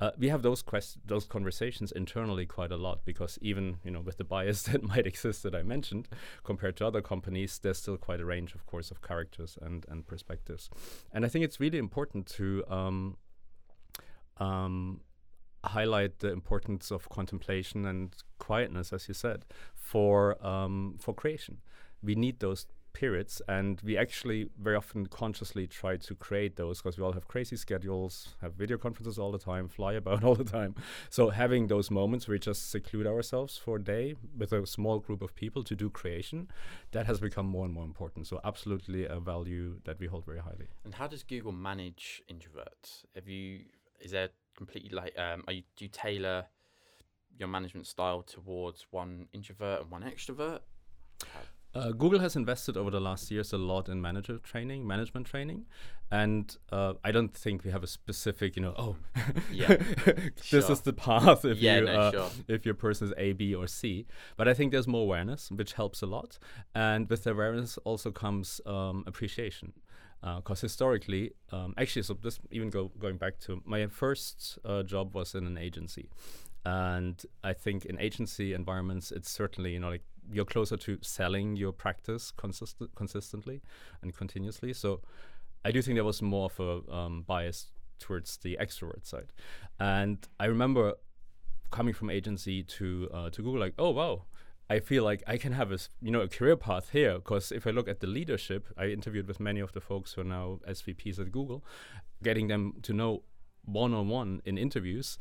Uh, 0.00 0.10
we 0.18 0.28
have 0.28 0.42
those 0.42 0.60
quest- 0.62 0.98
those 1.06 1.24
conversations 1.24 1.92
internally 1.92 2.46
quite 2.46 2.72
a 2.72 2.76
lot 2.76 3.04
because 3.04 3.38
even 3.40 3.76
you 3.84 3.90
know 3.90 4.00
with 4.00 4.16
the 4.16 4.24
bias 4.24 4.62
that 4.70 4.82
might 4.82 5.06
exist 5.06 5.42
that 5.44 5.54
I 5.54 5.62
mentioned 5.62 6.08
compared 6.42 6.76
to 6.76 6.86
other 6.86 7.00
companies, 7.00 7.58
there's 7.58 7.78
still 7.78 7.96
quite 7.96 8.20
a 8.20 8.24
range, 8.24 8.54
of 8.54 8.66
course, 8.66 8.90
of 8.90 9.00
characters 9.02 9.56
and 9.62 9.86
and 9.88 10.06
perspectives. 10.06 10.68
And 11.12 11.24
I 11.24 11.28
think 11.28 11.44
it's 11.44 11.60
really 11.60 11.78
important 11.78 12.26
to 12.38 12.64
um, 12.68 13.16
um, 14.38 15.00
highlight 15.64 16.20
the 16.20 16.30
importance 16.30 16.90
of 16.90 17.08
contemplation 17.08 17.84
and 17.84 18.14
quietness, 18.38 18.92
as 18.92 19.08
you 19.08 19.14
said, 19.14 19.44
for 19.74 20.44
um, 20.46 20.96
for 20.98 21.14
creation. 21.14 21.58
We 22.02 22.14
need 22.14 22.40
those 22.40 22.66
periods, 22.94 23.42
and 23.48 23.80
we 23.84 23.98
actually 23.98 24.48
very 24.58 24.76
often 24.76 25.06
consciously 25.06 25.66
try 25.66 25.96
to 25.96 26.14
create 26.14 26.56
those 26.56 26.80
because 26.80 26.96
we 26.96 27.04
all 27.04 27.12
have 27.12 27.28
crazy 27.28 27.56
schedules, 27.56 28.36
have 28.40 28.54
video 28.54 28.78
conferences 28.78 29.18
all 29.18 29.32
the 29.32 29.38
time, 29.38 29.68
fly 29.68 29.92
about 30.02 30.24
all 30.24 30.34
the 30.34 30.44
time. 30.44 30.74
So 31.10 31.28
having 31.30 31.66
those 31.66 31.90
moments 31.90 32.26
where 32.26 32.34
we 32.36 32.38
just 32.38 32.70
seclude 32.70 33.06
ourselves 33.06 33.58
for 33.58 33.76
a 33.76 33.82
day 33.82 34.14
with 34.38 34.52
a 34.52 34.66
small 34.66 35.00
group 35.00 35.20
of 35.20 35.34
people 35.34 35.62
to 35.64 35.74
do 35.76 35.90
creation, 35.90 36.48
that 36.92 37.06
has 37.06 37.20
become 37.20 37.46
more 37.46 37.66
and 37.66 37.74
more 37.74 37.84
important. 37.84 38.26
So 38.26 38.40
absolutely 38.44 39.04
a 39.04 39.20
value 39.20 39.80
that 39.84 39.98
we 39.98 40.06
hold 40.06 40.24
very 40.24 40.38
highly. 40.38 40.68
And 40.84 40.94
how 40.94 41.08
does 41.08 41.22
Google 41.22 41.52
manage 41.52 42.22
introverts? 42.30 43.04
Have 43.14 43.28
you 43.28 43.64
is 44.00 44.10
there 44.10 44.30
completely 44.56 44.90
like 44.90 45.18
um 45.18 45.42
are 45.46 45.52
you 45.52 45.62
do 45.76 45.84
you 45.84 45.90
tailor 45.90 46.46
your 47.38 47.48
management 47.48 47.86
style 47.86 48.22
towards 48.22 48.86
one 48.90 49.26
introvert 49.32 49.80
and 49.82 49.90
one 49.90 50.02
extrovert? 50.02 50.60
Uh, 51.74 51.90
Google 51.90 52.20
has 52.20 52.36
invested 52.36 52.76
over 52.76 52.88
the 52.88 53.00
last 53.00 53.32
years 53.32 53.52
a 53.52 53.58
lot 53.58 53.88
in 53.88 54.00
manager 54.00 54.38
training, 54.38 54.86
management 54.86 55.26
training, 55.26 55.64
and 56.08 56.56
uh, 56.70 56.92
I 57.02 57.10
don't 57.10 57.34
think 57.34 57.64
we 57.64 57.72
have 57.72 57.82
a 57.82 57.88
specific, 57.88 58.54
you 58.54 58.62
know, 58.62 58.74
oh, 58.78 58.96
Yeah, 59.52 59.66
this 60.06 60.44
sure. 60.44 60.70
is 60.70 60.82
the 60.82 60.92
path 60.92 61.44
if 61.44 61.58
Yeah, 61.58 61.80
you 61.80 61.86
no, 61.86 61.92
uh, 61.92 62.10
sure. 62.12 62.30
if 62.46 62.64
your 62.64 62.74
person 62.74 63.08
is 63.08 63.14
A, 63.18 63.32
B, 63.32 63.56
or 63.56 63.66
C. 63.66 64.06
But 64.36 64.46
I 64.46 64.54
think 64.54 64.70
there's 64.70 64.86
more 64.86 65.02
awareness, 65.02 65.50
which 65.50 65.72
helps 65.72 66.00
a 66.00 66.06
lot, 66.06 66.38
and 66.76 67.10
with 67.10 67.24
the 67.24 67.32
awareness 67.32 67.76
also 67.78 68.12
comes 68.12 68.60
um, 68.66 69.02
appreciation. 69.08 69.72
Because 70.24 70.62
historically, 70.62 71.32
um, 71.52 71.74
actually, 71.76 72.02
so 72.02 72.14
this 72.14 72.40
even 72.50 72.70
go 72.70 72.90
going 72.98 73.18
back 73.18 73.38
to 73.40 73.60
my 73.66 73.86
first 73.88 74.58
uh, 74.64 74.82
job 74.82 75.14
was 75.14 75.34
in 75.34 75.46
an 75.46 75.58
agency, 75.58 76.08
and 76.64 77.22
I 77.42 77.52
think 77.52 77.84
in 77.84 78.00
agency 78.00 78.54
environments, 78.54 79.12
it's 79.12 79.30
certainly 79.30 79.72
you 79.72 79.80
know 79.80 79.90
like 79.90 80.02
you're 80.32 80.46
closer 80.46 80.78
to 80.78 80.98
selling 81.02 81.56
your 81.56 81.72
practice 81.72 82.30
consist- 82.30 82.82
consistently 82.94 83.60
and 84.00 84.16
continuously. 84.16 84.72
So 84.72 85.02
I 85.62 85.70
do 85.70 85.82
think 85.82 85.96
there 85.96 86.04
was 86.04 86.22
more 86.22 86.46
of 86.46 86.58
a 86.58 86.90
um, 86.90 87.22
bias 87.26 87.66
towards 87.98 88.38
the 88.38 88.56
extrovert 88.58 89.04
side, 89.06 89.28
and 89.78 90.26
I 90.40 90.46
remember 90.46 90.94
coming 91.70 91.92
from 91.92 92.08
agency 92.08 92.62
to 92.62 93.10
uh, 93.12 93.30
to 93.30 93.42
Google, 93.42 93.60
like, 93.60 93.74
oh 93.78 93.90
wow, 93.90 94.22
I 94.70 94.80
feel 94.80 95.04
like 95.04 95.22
I 95.26 95.36
can 95.36 95.52
have 95.52 95.72
a 95.72 95.78
you 96.00 96.10
know 96.10 96.20
a 96.20 96.28
career 96.28 96.56
path 96.56 96.90
here. 96.90 97.14
Because 97.14 97.52
if 97.52 97.66
I 97.66 97.70
look 97.70 97.88
at 97.88 98.00
the 98.00 98.06
leadership, 98.06 98.68
I 98.76 98.86
interviewed 98.86 99.26
with 99.28 99.40
many 99.40 99.60
of 99.60 99.72
the 99.72 99.80
folks 99.80 100.14
who 100.14 100.22
are 100.22 100.24
now 100.24 100.60
SVPs 100.68 101.18
at 101.18 101.32
Google, 101.32 101.64
getting 102.22 102.48
them 102.48 102.74
to 102.82 102.92
know 102.92 103.22
one 103.64 103.94
on 103.94 104.08
one 104.08 104.42
in 104.44 104.58
interviews, 104.58 105.18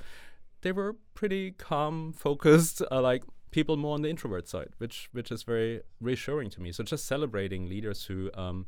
they 0.61 0.71
were 0.71 0.95
pretty 1.13 1.51
calm, 1.51 2.13
focused, 2.13 2.81
uh, 2.91 3.01
like 3.01 3.23
people 3.51 3.77
more 3.77 3.93
on 3.93 4.01
the 4.01 4.09
introvert 4.09 4.47
side, 4.47 4.69
which 4.77 5.09
which 5.11 5.31
is 5.31 5.43
very 5.43 5.81
reassuring 6.01 6.49
to 6.51 6.61
me. 6.61 6.71
So 6.71 6.83
just 6.83 7.05
celebrating 7.05 7.69
leaders 7.69 8.05
who 8.05 8.31
um, 8.33 8.65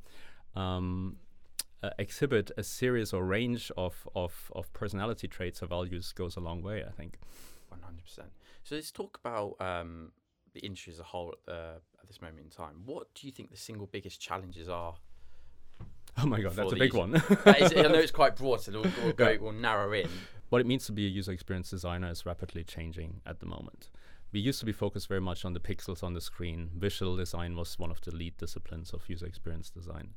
um, 0.55 1.17
uh, 1.83 1.89
exhibit 1.99 2.51
a 2.57 2.63
series 2.63 3.13
or 3.13 3.25
range 3.25 3.71
of, 3.77 4.07
of, 4.15 4.51
of 4.55 4.71
personality 4.73 5.27
traits 5.27 5.61
or 5.61 5.67
values 5.67 6.11
goes 6.13 6.35
a 6.35 6.39
long 6.39 6.61
way, 6.61 6.83
I 6.83 6.91
think. 6.91 7.19
One 7.69 7.81
hundred 7.81 8.03
percent. 8.03 8.29
So 8.63 8.75
let's 8.75 8.91
talk 8.91 9.19
about 9.23 9.55
um, 9.59 10.11
the 10.55 10.61
industry 10.61 10.91
as 10.91 10.99
a 10.99 11.03
whole 11.03 11.29
at, 11.33 11.45
the, 11.45 11.61
at 12.01 12.07
this 12.07 12.21
moment 12.21 12.39
in 12.39 12.49
time. 12.49 12.81
What 12.85 13.13
do 13.13 13.27
you 13.27 13.33
think 13.33 13.51
the 13.51 13.57
single 13.57 13.85
biggest 13.85 14.19
challenges 14.19 14.67
are? 14.67 14.95
Oh 16.17 16.25
my 16.25 16.39
god, 16.39 16.53
that's 16.53 16.71
a 16.71 16.77
big 16.77 16.93
user. 16.93 16.97
one. 16.97 17.15
Is, 17.57 17.73
I 17.73 17.81
know 17.89 17.95
it's 17.95 18.09
quite 18.23 18.37
broad, 18.37 18.61
so 18.61 18.71
we'll, 18.71 18.89
we'll 19.03 19.11
go, 19.11 19.37
we'll 19.41 19.51
narrow 19.51 19.91
in. 19.91 20.07
what 20.47 20.61
it 20.61 20.65
means 20.65 20.85
to 20.85 20.93
be 20.93 21.05
a 21.05 21.09
user 21.09 21.33
experience 21.33 21.69
designer 21.69 22.09
is 22.09 22.25
rapidly 22.25 22.63
changing 22.63 23.19
at 23.25 23.41
the 23.41 23.45
moment. 23.45 23.89
We 24.31 24.39
used 24.39 24.61
to 24.61 24.65
be 24.65 24.71
focused 24.71 25.09
very 25.09 25.19
much 25.19 25.43
on 25.43 25.51
the 25.51 25.59
pixels 25.59 26.03
on 26.03 26.13
the 26.13 26.21
screen. 26.21 26.69
Visual 26.73 27.17
design 27.17 27.57
was 27.57 27.77
one 27.77 27.91
of 27.91 27.99
the 27.99 28.15
lead 28.15 28.37
disciplines 28.37 28.91
of 28.91 29.09
user 29.09 29.25
experience 29.25 29.69
design. 29.69 30.13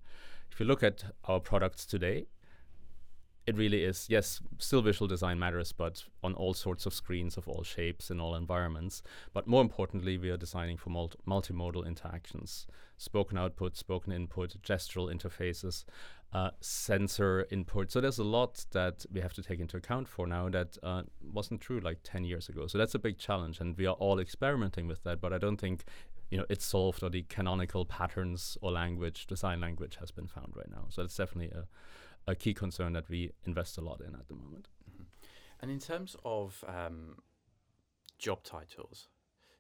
If 0.53 0.61
you 0.61 0.67
look 0.67 0.85
at 0.85 1.03
our 1.25 1.41
products 1.41 1.85
today, 1.85 2.27
it 3.49 3.57
really 3.57 3.83
is, 3.83 4.07
yes, 4.11 4.43
still 4.59 4.83
visual 4.83 5.09
design 5.09 5.39
matters, 5.39 5.73
but 5.73 6.05
on 6.23 6.35
all 6.35 6.53
sorts 6.53 6.85
of 6.85 6.93
screens 6.93 7.39
of 7.39 7.49
all 7.49 7.63
shapes 7.63 8.11
in 8.11 8.21
all 8.21 8.35
environments. 8.35 9.03
But 9.33 9.47
more 9.47 9.63
importantly, 9.63 10.19
we 10.19 10.29
are 10.29 10.37
designing 10.37 10.77
for 10.77 10.91
mult- 10.91 11.17
multimodal 11.27 11.87
interactions 11.87 12.67
spoken 12.99 13.39
output, 13.39 13.77
spoken 13.77 14.13
input, 14.13 14.61
gestural 14.61 15.11
interfaces, 15.11 15.85
uh, 16.33 16.51
sensor 16.61 17.47
input. 17.51 17.91
So 17.91 18.01
there's 18.01 18.19
a 18.19 18.25
lot 18.25 18.67
that 18.73 19.07
we 19.11 19.21
have 19.21 19.33
to 19.35 19.43
take 19.43 19.61
into 19.61 19.77
account 19.77 20.09
for 20.09 20.27
now 20.27 20.49
that 20.51 20.77
uh, 20.83 21.05
wasn't 21.33 21.61
true 21.61 21.81
like 21.81 22.01
10 22.03 22.25
years 22.25 22.49
ago. 22.49 22.67
So 22.67 22.77
that's 22.77 22.95
a 22.95 22.99
big 22.99 23.17
challenge, 23.17 23.61
and 23.61 23.77
we 23.79 23.87
are 23.87 23.95
all 23.95 24.19
experimenting 24.19 24.89
with 24.89 25.05
that. 25.05 25.21
But 25.21 25.33
I 25.33 25.39
don't 25.39 25.57
think 25.57 25.85
you 26.31 26.37
know 26.37 26.45
it's 26.51 26.67
solved 26.67 27.03
or 27.03 27.09
the 27.09 27.23
canonical 27.23 27.87
patterns 27.87 28.59
or 28.61 28.71
language, 28.71 29.27
design 29.27 29.61
language, 29.61 29.97
has 30.01 30.11
been 30.11 30.27
found 30.27 30.53
right 30.55 30.71
now. 30.71 30.87
So 30.91 31.03
that's 31.03 31.17
definitely 31.17 31.57
a 31.57 31.67
a 32.29 32.35
key 32.35 32.55
concern 32.55 32.93
that 32.93 33.09
we 33.09 33.33
invest 33.45 33.79
a 33.79 33.81
lot 33.81 34.01
in 34.01 34.15
at 34.15 34.29
the 34.29 34.35
moment. 34.35 34.69
And 35.61 35.71
in 35.71 35.81
terms 35.81 36.15
of 36.25 36.63
um, 36.69 37.17
job 38.19 38.45
titles, 38.45 39.09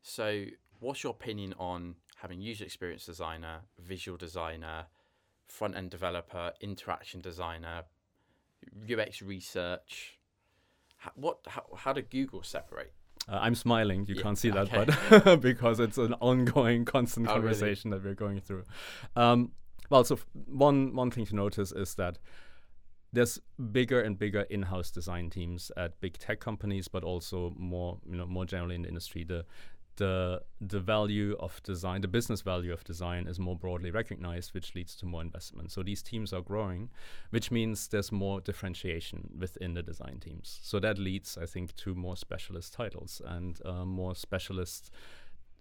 so 0.02 0.44
what's 0.78 1.02
your 1.02 1.10
opinion 1.10 1.54
on 1.58 1.96
having 2.16 2.40
user 2.40 2.64
experience 2.64 3.04
designer, 3.06 3.62
visual 3.80 4.16
designer, 4.16 4.86
front 5.46 5.74
end 5.76 5.90
developer, 5.90 6.52
interaction 6.60 7.20
designer, 7.20 7.82
UX 8.88 9.22
research? 9.22 10.18
How, 10.98 11.10
what? 11.16 11.38
How, 11.48 11.64
how 11.76 11.92
do 11.92 12.02
Google 12.02 12.42
separate? 12.42 12.92
Uh, 13.28 13.38
I'm 13.40 13.54
smiling. 13.54 14.06
You 14.08 14.14
Yeah, 14.16 14.22
can't 14.22 14.38
see 14.38 14.50
that, 14.50 14.72
okay. 14.72 14.86
but 15.10 15.40
because 15.50 15.80
it's 15.80 15.98
an 15.98 16.14
ongoing, 16.20 16.84
constant 16.84 17.26
Oh, 17.28 17.34
really? 17.38 17.42
conversation 17.42 17.90
that 17.90 18.04
we're 18.04 18.14
going 18.14 18.40
through. 18.40 18.64
Um, 19.16 19.52
well, 19.90 20.04
so 20.04 20.14
f- 20.14 20.26
one 20.46 20.94
one 20.94 21.10
thing 21.10 21.26
to 21.26 21.34
notice 21.34 21.72
is 21.72 21.94
that 21.96 22.18
there's 23.12 23.40
bigger 23.72 24.00
and 24.00 24.18
bigger 24.18 24.42
in-house 24.42 24.90
design 24.90 25.30
teams 25.30 25.72
at 25.76 26.00
big 26.00 26.18
tech 26.18 26.40
companies, 26.40 26.88
but 26.88 27.04
also 27.04 27.54
more, 27.56 27.98
you 28.08 28.16
know, 28.16 28.26
more 28.26 28.44
generally 28.44 28.74
in 28.74 28.82
the 28.82 28.88
industry. 28.88 29.24
The 29.24 29.44
the 29.96 30.42
the 30.60 30.80
value 30.80 31.36
of 31.40 31.60
design, 31.64 32.00
the 32.00 32.08
business 32.08 32.40
value 32.40 32.72
of 32.72 32.84
design, 32.84 33.26
is 33.26 33.38
more 33.38 33.56
broadly 33.56 33.90
recognized, 33.90 34.54
which 34.54 34.74
leads 34.74 34.94
to 34.96 35.06
more 35.06 35.22
investment. 35.22 35.72
So 35.72 35.82
these 35.82 36.02
teams 36.02 36.32
are 36.32 36.40
growing, 36.40 36.90
which 37.30 37.50
means 37.50 37.88
there's 37.88 38.12
more 38.12 38.40
differentiation 38.40 39.30
within 39.38 39.74
the 39.74 39.82
design 39.82 40.20
teams. 40.20 40.60
So 40.62 40.78
that 40.80 40.98
leads, 40.98 41.36
I 41.36 41.46
think, 41.46 41.74
to 41.76 41.94
more 41.94 42.16
specialist 42.16 42.72
titles 42.72 43.20
and 43.24 43.60
uh, 43.64 43.84
more 43.84 44.14
specialist 44.14 44.92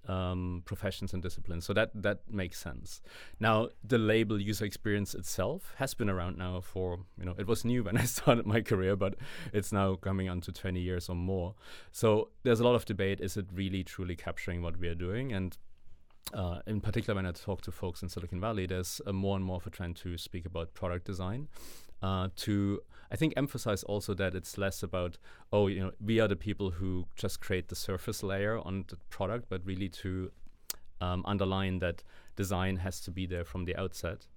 um, 0.07 0.63
professions 0.65 1.13
and 1.13 1.21
disciplines. 1.21 1.65
So 1.65 1.73
that 1.73 1.91
that 2.01 2.19
makes 2.29 2.59
sense. 2.59 3.01
Now, 3.39 3.69
the 3.83 3.97
label 3.97 4.41
user 4.41 4.65
experience 4.65 5.13
itself 5.13 5.73
has 5.77 5.93
been 5.93 6.09
around 6.09 6.37
now 6.37 6.61
for 6.61 6.99
you 7.19 7.25
know 7.25 7.35
it 7.37 7.47
was 7.47 7.65
new 7.65 7.83
when 7.83 7.97
I 8.03 8.03
started 8.03 8.45
my 8.45 8.61
career, 8.61 8.95
but 8.95 9.15
it's 9.53 9.71
now 9.71 9.95
coming 9.95 10.29
on 10.29 10.41
to 10.41 10.51
20 10.51 10.79
years 10.79 11.09
or 11.09 11.15
more. 11.15 11.55
So 11.91 12.29
there's 12.43 12.59
a 12.59 12.63
lot 12.63 12.75
of 12.75 12.85
debate: 12.85 13.19
is 13.19 13.37
it 13.37 13.47
really 13.53 13.83
truly 13.83 14.15
capturing 14.15 14.61
what 14.61 14.77
we 14.77 14.87
are 14.87 14.95
doing? 14.95 15.33
And 15.33 15.57
uh, 16.33 16.59
in 16.67 16.81
particular, 16.81 17.15
when 17.15 17.25
I 17.25 17.31
talk 17.31 17.61
to 17.61 17.71
folks 17.71 18.01
in 18.01 18.09
Silicon 18.09 18.41
Valley, 18.41 18.65
there's 18.65 19.01
more 19.11 19.35
and 19.35 19.45
more 19.45 19.57
of 19.57 19.67
a 19.67 19.69
trend 19.69 19.95
to 19.97 20.17
speak 20.17 20.45
about 20.45 20.73
product 20.73 21.05
design. 21.05 21.47
Uh, 22.01 22.29
to 22.35 22.81
I 23.11 23.15
think 23.15 23.33
emphasize 23.35 23.83
also 23.83 24.13
that 24.15 24.35
it's 24.35 24.57
less 24.57 24.83
about 24.83 25.17
oh 25.51 25.67
you 25.67 25.79
know 25.79 25.91
we 26.03 26.19
are 26.19 26.27
the 26.27 26.35
people 26.35 26.71
who 26.71 27.07
just 27.15 27.39
create 27.39 27.69
the 27.69 27.75
surface 27.75 28.21
layer 28.21 28.59
on 28.59 28.85
the 28.87 28.97
product, 29.09 29.45
but 29.49 29.65
really 29.65 29.89
to 29.89 30.31
um, 31.01 31.23
underline 31.25 31.79
that 31.79 32.03
design 32.35 32.77
has 32.77 32.99
to 33.01 33.11
be 33.11 33.25
there 33.25 33.45
from 33.45 33.65
the 33.65 33.75
outset 33.75 34.27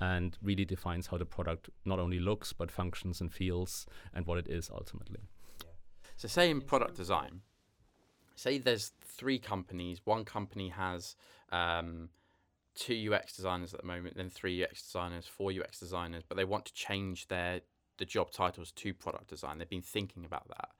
and 0.00 0.36
really 0.42 0.64
defines 0.64 1.06
how 1.06 1.16
the 1.16 1.24
product 1.24 1.70
not 1.84 1.98
only 1.98 2.18
looks 2.18 2.52
but 2.52 2.70
functions 2.70 3.20
and 3.20 3.32
feels 3.32 3.86
and 4.12 4.26
what 4.26 4.38
it 4.38 4.48
is 4.48 4.70
ultimately. 4.70 5.20
So, 6.16 6.28
say 6.28 6.50
in 6.50 6.60
product 6.60 6.96
design, 6.96 7.40
say 8.34 8.58
there's 8.58 8.92
three 9.04 9.38
companies. 9.38 10.00
One 10.04 10.24
company 10.24 10.68
has 10.70 11.16
um, 11.50 12.08
two 12.74 13.12
UX 13.12 13.36
designers 13.36 13.74
at 13.74 13.80
the 13.80 13.86
moment, 13.86 14.16
then 14.16 14.30
three 14.30 14.62
UX 14.62 14.82
designers, 14.82 15.26
four 15.26 15.50
UX 15.50 15.78
designers, 15.78 16.22
but 16.26 16.36
they 16.36 16.44
want 16.44 16.64
to 16.66 16.74
change 16.74 17.28
their 17.28 17.60
the 17.98 18.04
job 18.04 18.30
titles 18.30 18.72
to 18.72 18.94
product 18.94 19.28
design. 19.28 19.58
They've 19.58 19.68
been 19.68 19.82
thinking 19.82 20.24
about 20.24 20.48
that. 20.48 20.70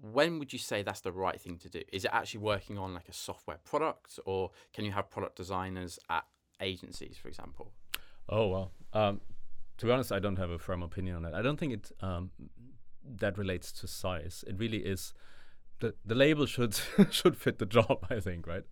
When 0.00 0.38
would 0.38 0.52
you 0.52 0.58
say 0.58 0.82
that's 0.82 1.00
the 1.00 1.12
right 1.12 1.40
thing 1.40 1.58
to 1.58 1.68
do? 1.68 1.82
Is 1.92 2.04
it 2.04 2.10
actually 2.12 2.40
working 2.40 2.78
on 2.78 2.94
like 2.94 3.08
a 3.08 3.12
software 3.12 3.58
product, 3.64 4.18
or 4.24 4.50
can 4.72 4.84
you 4.84 4.92
have 4.92 5.10
product 5.10 5.36
designers 5.36 5.98
at 6.08 6.24
agencies, 6.60 7.16
for 7.16 7.28
example? 7.28 7.72
Oh 8.28 8.48
well. 8.48 8.72
Um, 8.92 9.20
to 9.78 9.86
be 9.86 9.92
honest, 9.92 10.12
I 10.12 10.18
don't 10.18 10.36
have 10.36 10.50
a 10.50 10.58
firm 10.58 10.82
opinion 10.82 11.16
on 11.16 11.22
that. 11.22 11.34
I 11.34 11.42
don't 11.42 11.58
think 11.58 11.72
it 11.72 11.92
um, 12.00 12.30
that 13.16 13.38
relates 13.38 13.72
to 13.72 13.88
size. 13.88 14.44
It 14.46 14.58
really 14.58 14.78
is 14.78 15.14
the 15.80 15.94
the 16.04 16.14
label 16.14 16.46
should 16.46 16.78
should 17.10 17.36
fit 17.36 17.58
the 17.58 17.66
job. 17.66 18.06
I 18.10 18.20
think 18.20 18.46
right. 18.46 18.64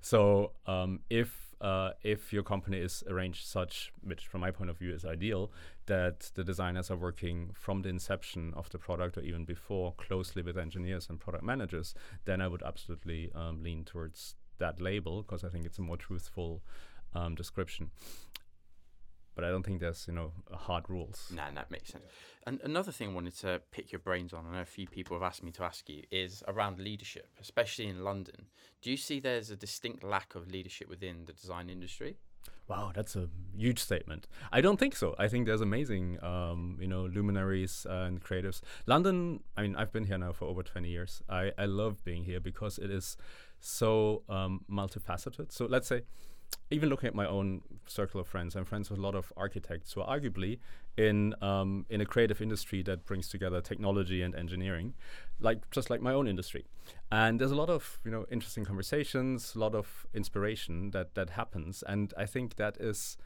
So 0.00 0.52
um, 0.66 1.00
if 1.08 1.45
uh, 1.60 1.90
if 2.02 2.32
your 2.32 2.42
company 2.42 2.78
is 2.78 3.02
arranged 3.08 3.46
such, 3.46 3.92
which 4.02 4.26
from 4.26 4.40
my 4.42 4.50
point 4.50 4.70
of 4.70 4.78
view 4.78 4.92
is 4.92 5.04
ideal, 5.04 5.50
that 5.86 6.30
the 6.34 6.44
designers 6.44 6.90
are 6.90 6.96
working 6.96 7.50
from 7.54 7.82
the 7.82 7.88
inception 7.88 8.52
of 8.56 8.68
the 8.70 8.78
product 8.78 9.16
or 9.16 9.22
even 9.22 9.44
before 9.44 9.94
closely 9.96 10.42
with 10.42 10.58
engineers 10.58 11.06
and 11.08 11.20
product 11.20 11.44
managers, 11.44 11.94
then 12.24 12.40
I 12.40 12.48
would 12.48 12.62
absolutely 12.62 13.30
um, 13.34 13.62
lean 13.62 13.84
towards 13.84 14.34
that 14.58 14.80
label 14.80 15.22
because 15.22 15.44
I 15.44 15.48
think 15.48 15.64
it's 15.64 15.78
a 15.78 15.82
more 15.82 15.96
truthful 15.96 16.62
um, 17.14 17.34
description 17.34 17.90
but 19.36 19.44
I 19.44 19.50
don't 19.50 19.62
think 19.62 19.80
there's 19.80 20.06
you 20.08 20.14
know 20.14 20.32
hard 20.50 20.90
rules. 20.90 21.30
No, 21.32 21.44
that 21.54 21.70
makes 21.70 21.90
sense. 21.90 22.04
And 22.46 22.60
another 22.64 22.90
thing 22.90 23.10
I 23.10 23.12
wanted 23.12 23.36
to 23.38 23.60
pick 23.70 23.92
your 23.92 23.98
brains 24.00 24.32
on, 24.32 24.50
know 24.50 24.60
a 24.60 24.64
few 24.64 24.88
people 24.88 25.16
have 25.16 25.22
asked 25.22 25.44
me 25.44 25.52
to 25.52 25.62
ask 25.62 25.88
you, 25.88 26.02
is 26.10 26.42
around 26.48 26.80
leadership, 26.80 27.28
especially 27.40 27.86
in 27.86 28.02
London. 28.02 28.46
Do 28.82 28.90
you 28.90 28.96
see 28.96 29.20
there's 29.20 29.50
a 29.50 29.56
distinct 29.56 30.02
lack 30.02 30.34
of 30.34 30.50
leadership 30.50 30.88
within 30.88 31.26
the 31.26 31.32
design 31.32 31.70
industry? 31.70 32.16
Wow, 32.68 32.90
that's 32.94 33.14
a 33.14 33.28
huge 33.56 33.78
statement. 33.78 34.26
I 34.50 34.60
don't 34.60 34.76
think 34.76 34.96
so. 34.96 35.14
I 35.18 35.28
think 35.28 35.46
there's 35.46 35.60
amazing, 35.60 36.22
um, 36.22 36.78
you 36.80 36.88
know, 36.88 37.02
luminaries 37.06 37.86
and 37.88 38.20
creatives. 38.22 38.60
London. 38.86 39.44
I 39.56 39.62
mean, 39.62 39.76
I've 39.76 39.92
been 39.92 40.04
here 40.04 40.18
now 40.18 40.32
for 40.32 40.46
over 40.46 40.62
20 40.62 40.88
years. 40.88 41.22
I 41.28 41.52
I 41.58 41.66
love 41.66 42.04
being 42.04 42.24
here 42.24 42.40
because 42.40 42.78
it 42.78 42.90
is 42.90 43.16
so 43.60 44.22
um, 44.28 44.64
multifaceted. 44.70 45.52
So 45.52 45.66
let's 45.66 45.86
say 45.86 46.02
even 46.70 46.88
looking 46.88 47.06
at 47.06 47.14
my 47.14 47.26
own 47.26 47.62
circle 47.86 48.20
of 48.20 48.26
friends, 48.26 48.56
I'm 48.56 48.64
friends 48.64 48.90
with 48.90 48.98
a 48.98 49.02
lot 49.02 49.14
of 49.14 49.32
architects 49.36 49.96
are 49.96 50.06
arguably 50.06 50.58
in 50.96 51.34
um, 51.40 51.86
in 51.88 52.00
a 52.00 52.06
creative 52.06 52.40
industry 52.40 52.82
that 52.82 53.04
brings 53.04 53.28
together 53.28 53.60
technology 53.60 54.22
and 54.22 54.34
engineering, 54.34 54.94
like 55.38 55.70
just 55.70 55.90
like 55.90 56.00
my 56.00 56.12
own 56.12 56.26
industry. 56.26 56.64
And 57.12 57.40
there's 57.40 57.52
a 57.52 57.56
lot 57.56 57.70
of 57.70 58.00
you 58.04 58.10
know 58.10 58.26
interesting 58.30 58.64
conversations, 58.64 59.54
a 59.54 59.58
lot 59.58 59.74
of 59.74 60.06
inspiration 60.14 60.90
that 60.90 61.14
that 61.14 61.30
happens, 61.30 61.84
and 61.86 62.12
I 62.16 62.26
think 62.26 62.56
that 62.56 62.76
is 62.78 63.16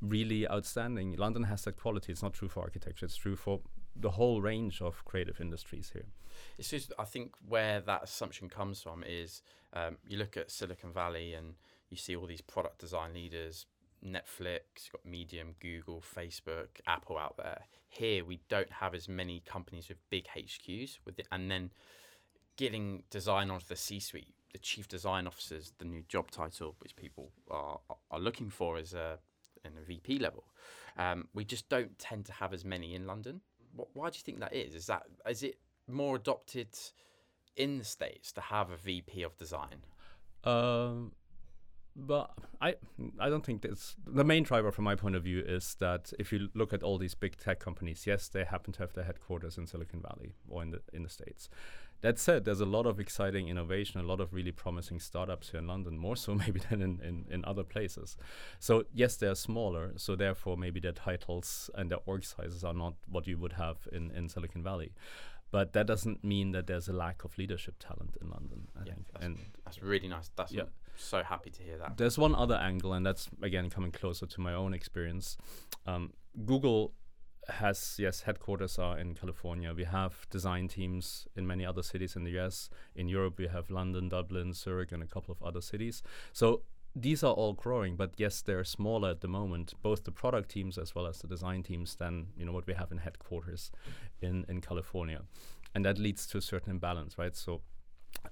really 0.00 0.48
outstanding. 0.48 1.16
London 1.16 1.44
has 1.44 1.62
that 1.62 1.76
quality. 1.76 2.12
It's 2.12 2.22
not 2.22 2.32
true 2.32 2.48
for 2.48 2.62
architecture. 2.62 3.04
It's 3.04 3.16
true 3.16 3.36
for 3.36 3.60
the 3.96 4.10
whole 4.10 4.40
range 4.40 4.80
of 4.80 5.04
creative 5.04 5.40
industries 5.40 5.90
here. 5.92 6.06
It's 6.58 6.70
just 6.70 6.92
I 6.98 7.04
think 7.04 7.34
where 7.46 7.80
that 7.80 8.04
assumption 8.04 8.48
comes 8.48 8.80
from 8.80 9.04
is 9.06 9.42
um, 9.72 9.98
you 10.06 10.18
look 10.18 10.36
at 10.36 10.50
Silicon 10.50 10.92
Valley 10.92 11.34
and 11.34 11.54
you 11.88 11.96
see 11.96 12.16
all 12.16 12.26
these 12.26 12.40
product 12.40 12.78
design 12.78 13.14
leaders, 13.14 13.66
Netflix, 14.04 14.84
you've 14.84 14.92
got 14.92 15.04
Medium, 15.04 15.54
Google, 15.60 16.02
Facebook, 16.02 16.68
Apple 16.86 17.18
out 17.18 17.36
there. 17.36 17.62
Here 17.88 18.24
we 18.24 18.40
don't 18.48 18.72
have 18.72 18.94
as 18.94 19.08
many 19.08 19.42
companies 19.44 19.88
with 19.88 19.98
big 20.08 20.26
HQs 20.34 20.98
with 21.04 21.18
it, 21.18 21.28
and 21.32 21.50
then 21.50 21.70
getting 22.56 23.02
design 23.10 23.50
onto 23.50 23.66
the 23.66 23.76
C-suite, 23.76 24.34
the 24.52 24.58
chief 24.58 24.88
design 24.88 25.26
officers, 25.26 25.72
the 25.78 25.84
new 25.84 26.02
job 26.08 26.30
title 26.30 26.76
which 26.78 26.96
people 26.96 27.32
are 27.50 27.80
are 28.10 28.20
looking 28.20 28.50
for 28.50 28.78
as 28.78 28.94
a 28.94 29.18
in 29.64 29.72
a 29.76 29.84
VP 29.84 30.18
level. 30.18 30.44
Um, 30.96 31.28
we 31.34 31.44
just 31.44 31.68
don't 31.68 31.98
tend 31.98 32.26
to 32.26 32.32
have 32.32 32.52
as 32.52 32.64
many 32.64 32.94
in 32.94 33.06
London. 33.06 33.40
Why 33.74 34.10
do 34.10 34.16
you 34.16 34.22
think 34.22 34.40
that 34.40 34.54
is? 34.54 34.74
Is 34.74 34.86
that 34.86 35.04
is 35.28 35.42
it 35.42 35.58
more 35.88 36.16
adopted 36.16 36.68
in 37.56 37.78
the 37.78 37.84
states 37.84 38.32
to 38.32 38.40
have 38.40 38.70
a 38.70 38.76
VP 38.76 39.22
of 39.22 39.36
design? 39.36 39.84
Um, 40.44 41.12
but 41.96 42.30
I 42.60 42.76
I 43.18 43.28
don't 43.28 43.44
think 43.44 43.62
that's 43.62 43.96
the 44.06 44.24
main 44.24 44.44
driver 44.44 44.72
from 44.72 44.84
my 44.84 44.94
point 44.94 45.16
of 45.16 45.24
view 45.24 45.40
is 45.40 45.76
that 45.80 46.12
if 46.18 46.32
you 46.32 46.48
look 46.54 46.72
at 46.72 46.82
all 46.82 46.98
these 46.98 47.14
big 47.14 47.36
tech 47.36 47.60
companies, 47.60 48.06
yes, 48.06 48.28
they 48.28 48.44
happen 48.44 48.72
to 48.74 48.80
have 48.80 48.92
their 48.92 49.04
headquarters 49.04 49.58
in 49.58 49.66
Silicon 49.66 50.00
Valley 50.00 50.34
or 50.48 50.62
in 50.62 50.70
the 50.70 50.80
in 50.92 51.02
the 51.02 51.08
states. 51.08 51.48
That 52.02 52.18
said, 52.18 52.44
there's 52.44 52.60
a 52.60 52.66
lot 52.66 52.86
of 52.86 52.98
exciting 52.98 53.48
innovation, 53.48 54.00
a 54.00 54.04
lot 54.04 54.20
of 54.20 54.32
really 54.32 54.52
promising 54.52 55.00
startups 55.00 55.50
here 55.50 55.60
in 55.60 55.66
London, 55.66 55.98
more 55.98 56.16
so 56.16 56.34
maybe 56.46 56.60
than 56.70 56.80
in, 56.80 57.00
in, 57.00 57.26
in 57.30 57.44
other 57.44 57.62
places. 57.62 58.16
So 58.58 58.84
yes, 58.94 59.16
they're 59.16 59.34
smaller, 59.34 59.92
so 59.96 60.16
therefore 60.16 60.56
maybe 60.56 60.80
their 60.80 60.92
titles 60.92 61.70
and 61.74 61.90
their 61.90 61.98
org 62.06 62.24
sizes 62.24 62.64
are 62.64 62.74
not 62.74 62.94
what 63.08 63.26
you 63.26 63.38
would 63.38 63.54
have 63.54 63.76
in, 63.92 64.10
in 64.12 64.28
Silicon 64.28 64.62
Valley. 64.62 64.92
But 65.50 65.72
that 65.72 65.86
doesn't 65.86 66.22
mean 66.22 66.52
that 66.52 66.66
there's 66.68 66.88
a 66.88 66.92
lack 66.92 67.24
of 67.24 67.36
leadership 67.36 67.74
talent 67.80 68.16
in 68.20 68.30
London. 68.30 68.68
I 68.76 68.84
yeah, 68.86 68.94
think. 68.94 69.06
That's, 69.12 69.24
and 69.24 69.38
that's 69.64 69.82
really 69.82 70.06
nice. 70.06 70.30
That's 70.36 70.52
yeah. 70.52 70.62
so 70.96 71.22
happy 71.24 71.50
to 71.50 71.62
hear 71.62 71.76
that. 71.78 71.96
There's 71.96 72.16
one 72.16 72.36
other 72.36 72.54
angle, 72.54 72.92
and 72.92 73.04
that's 73.04 73.28
again 73.42 73.68
coming 73.68 73.90
closer 73.90 74.26
to 74.26 74.40
my 74.40 74.54
own 74.54 74.74
experience. 74.74 75.36
Um, 75.86 76.12
Google 76.46 76.92
has 77.52 77.96
yes 77.98 78.22
headquarters 78.22 78.78
are 78.78 78.98
in 78.98 79.14
California. 79.14 79.72
We 79.74 79.84
have 79.84 80.26
design 80.30 80.68
teams 80.68 81.26
in 81.36 81.46
many 81.46 81.64
other 81.64 81.82
cities 81.82 82.16
in 82.16 82.24
the 82.24 82.38
US. 82.38 82.70
In 82.94 83.08
Europe, 83.08 83.38
we 83.38 83.48
have 83.48 83.70
London, 83.70 84.08
Dublin, 84.08 84.52
Zurich, 84.52 84.92
and 84.92 85.02
a 85.02 85.06
couple 85.06 85.32
of 85.32 85.42
other 85.42 85.60
cities. 85.60 86.02
So 86.32 86.62
these 86.94 87.22
are 87.22 87.32
all 87.32 87.52
growing, 87.52 87.96
but 87.96 88.12
yes, 88.16 88.42
they're 88.42 88.64
smaller 88.64 89.10
at 89.10 89.20
the 89.20 89.28
moment, 89.28 89.74
both 89.82 90.04
the 90.04 90.10
product 90.10 90.50
teams 90.50 90.76
as 90.76 90.94
well 90.94 91.06
as 91.06 91.18
the 91.18 91.28
design 91.28 91.62
teams 91.62 91.94
than 91.94 92.28
you 92.36 92.44
know 92.44 92.52
what 92.52 92.66
we 92.66 92.74
have 92.74 92.90
in 92.90 92.98
headquarters 92.98 93.70
in 94.20 94.44
in 94.48 94.60
California, 94.60 95.22
and 95.74 95.84
that 95.84 95.98
leads 95.98 96.26
to 96.28 96.38
a 96.38 96.42
certain 96.42 96.70
imbalance, 96.70 97.18
right? 97.18 97.36
So. 97.36 97.60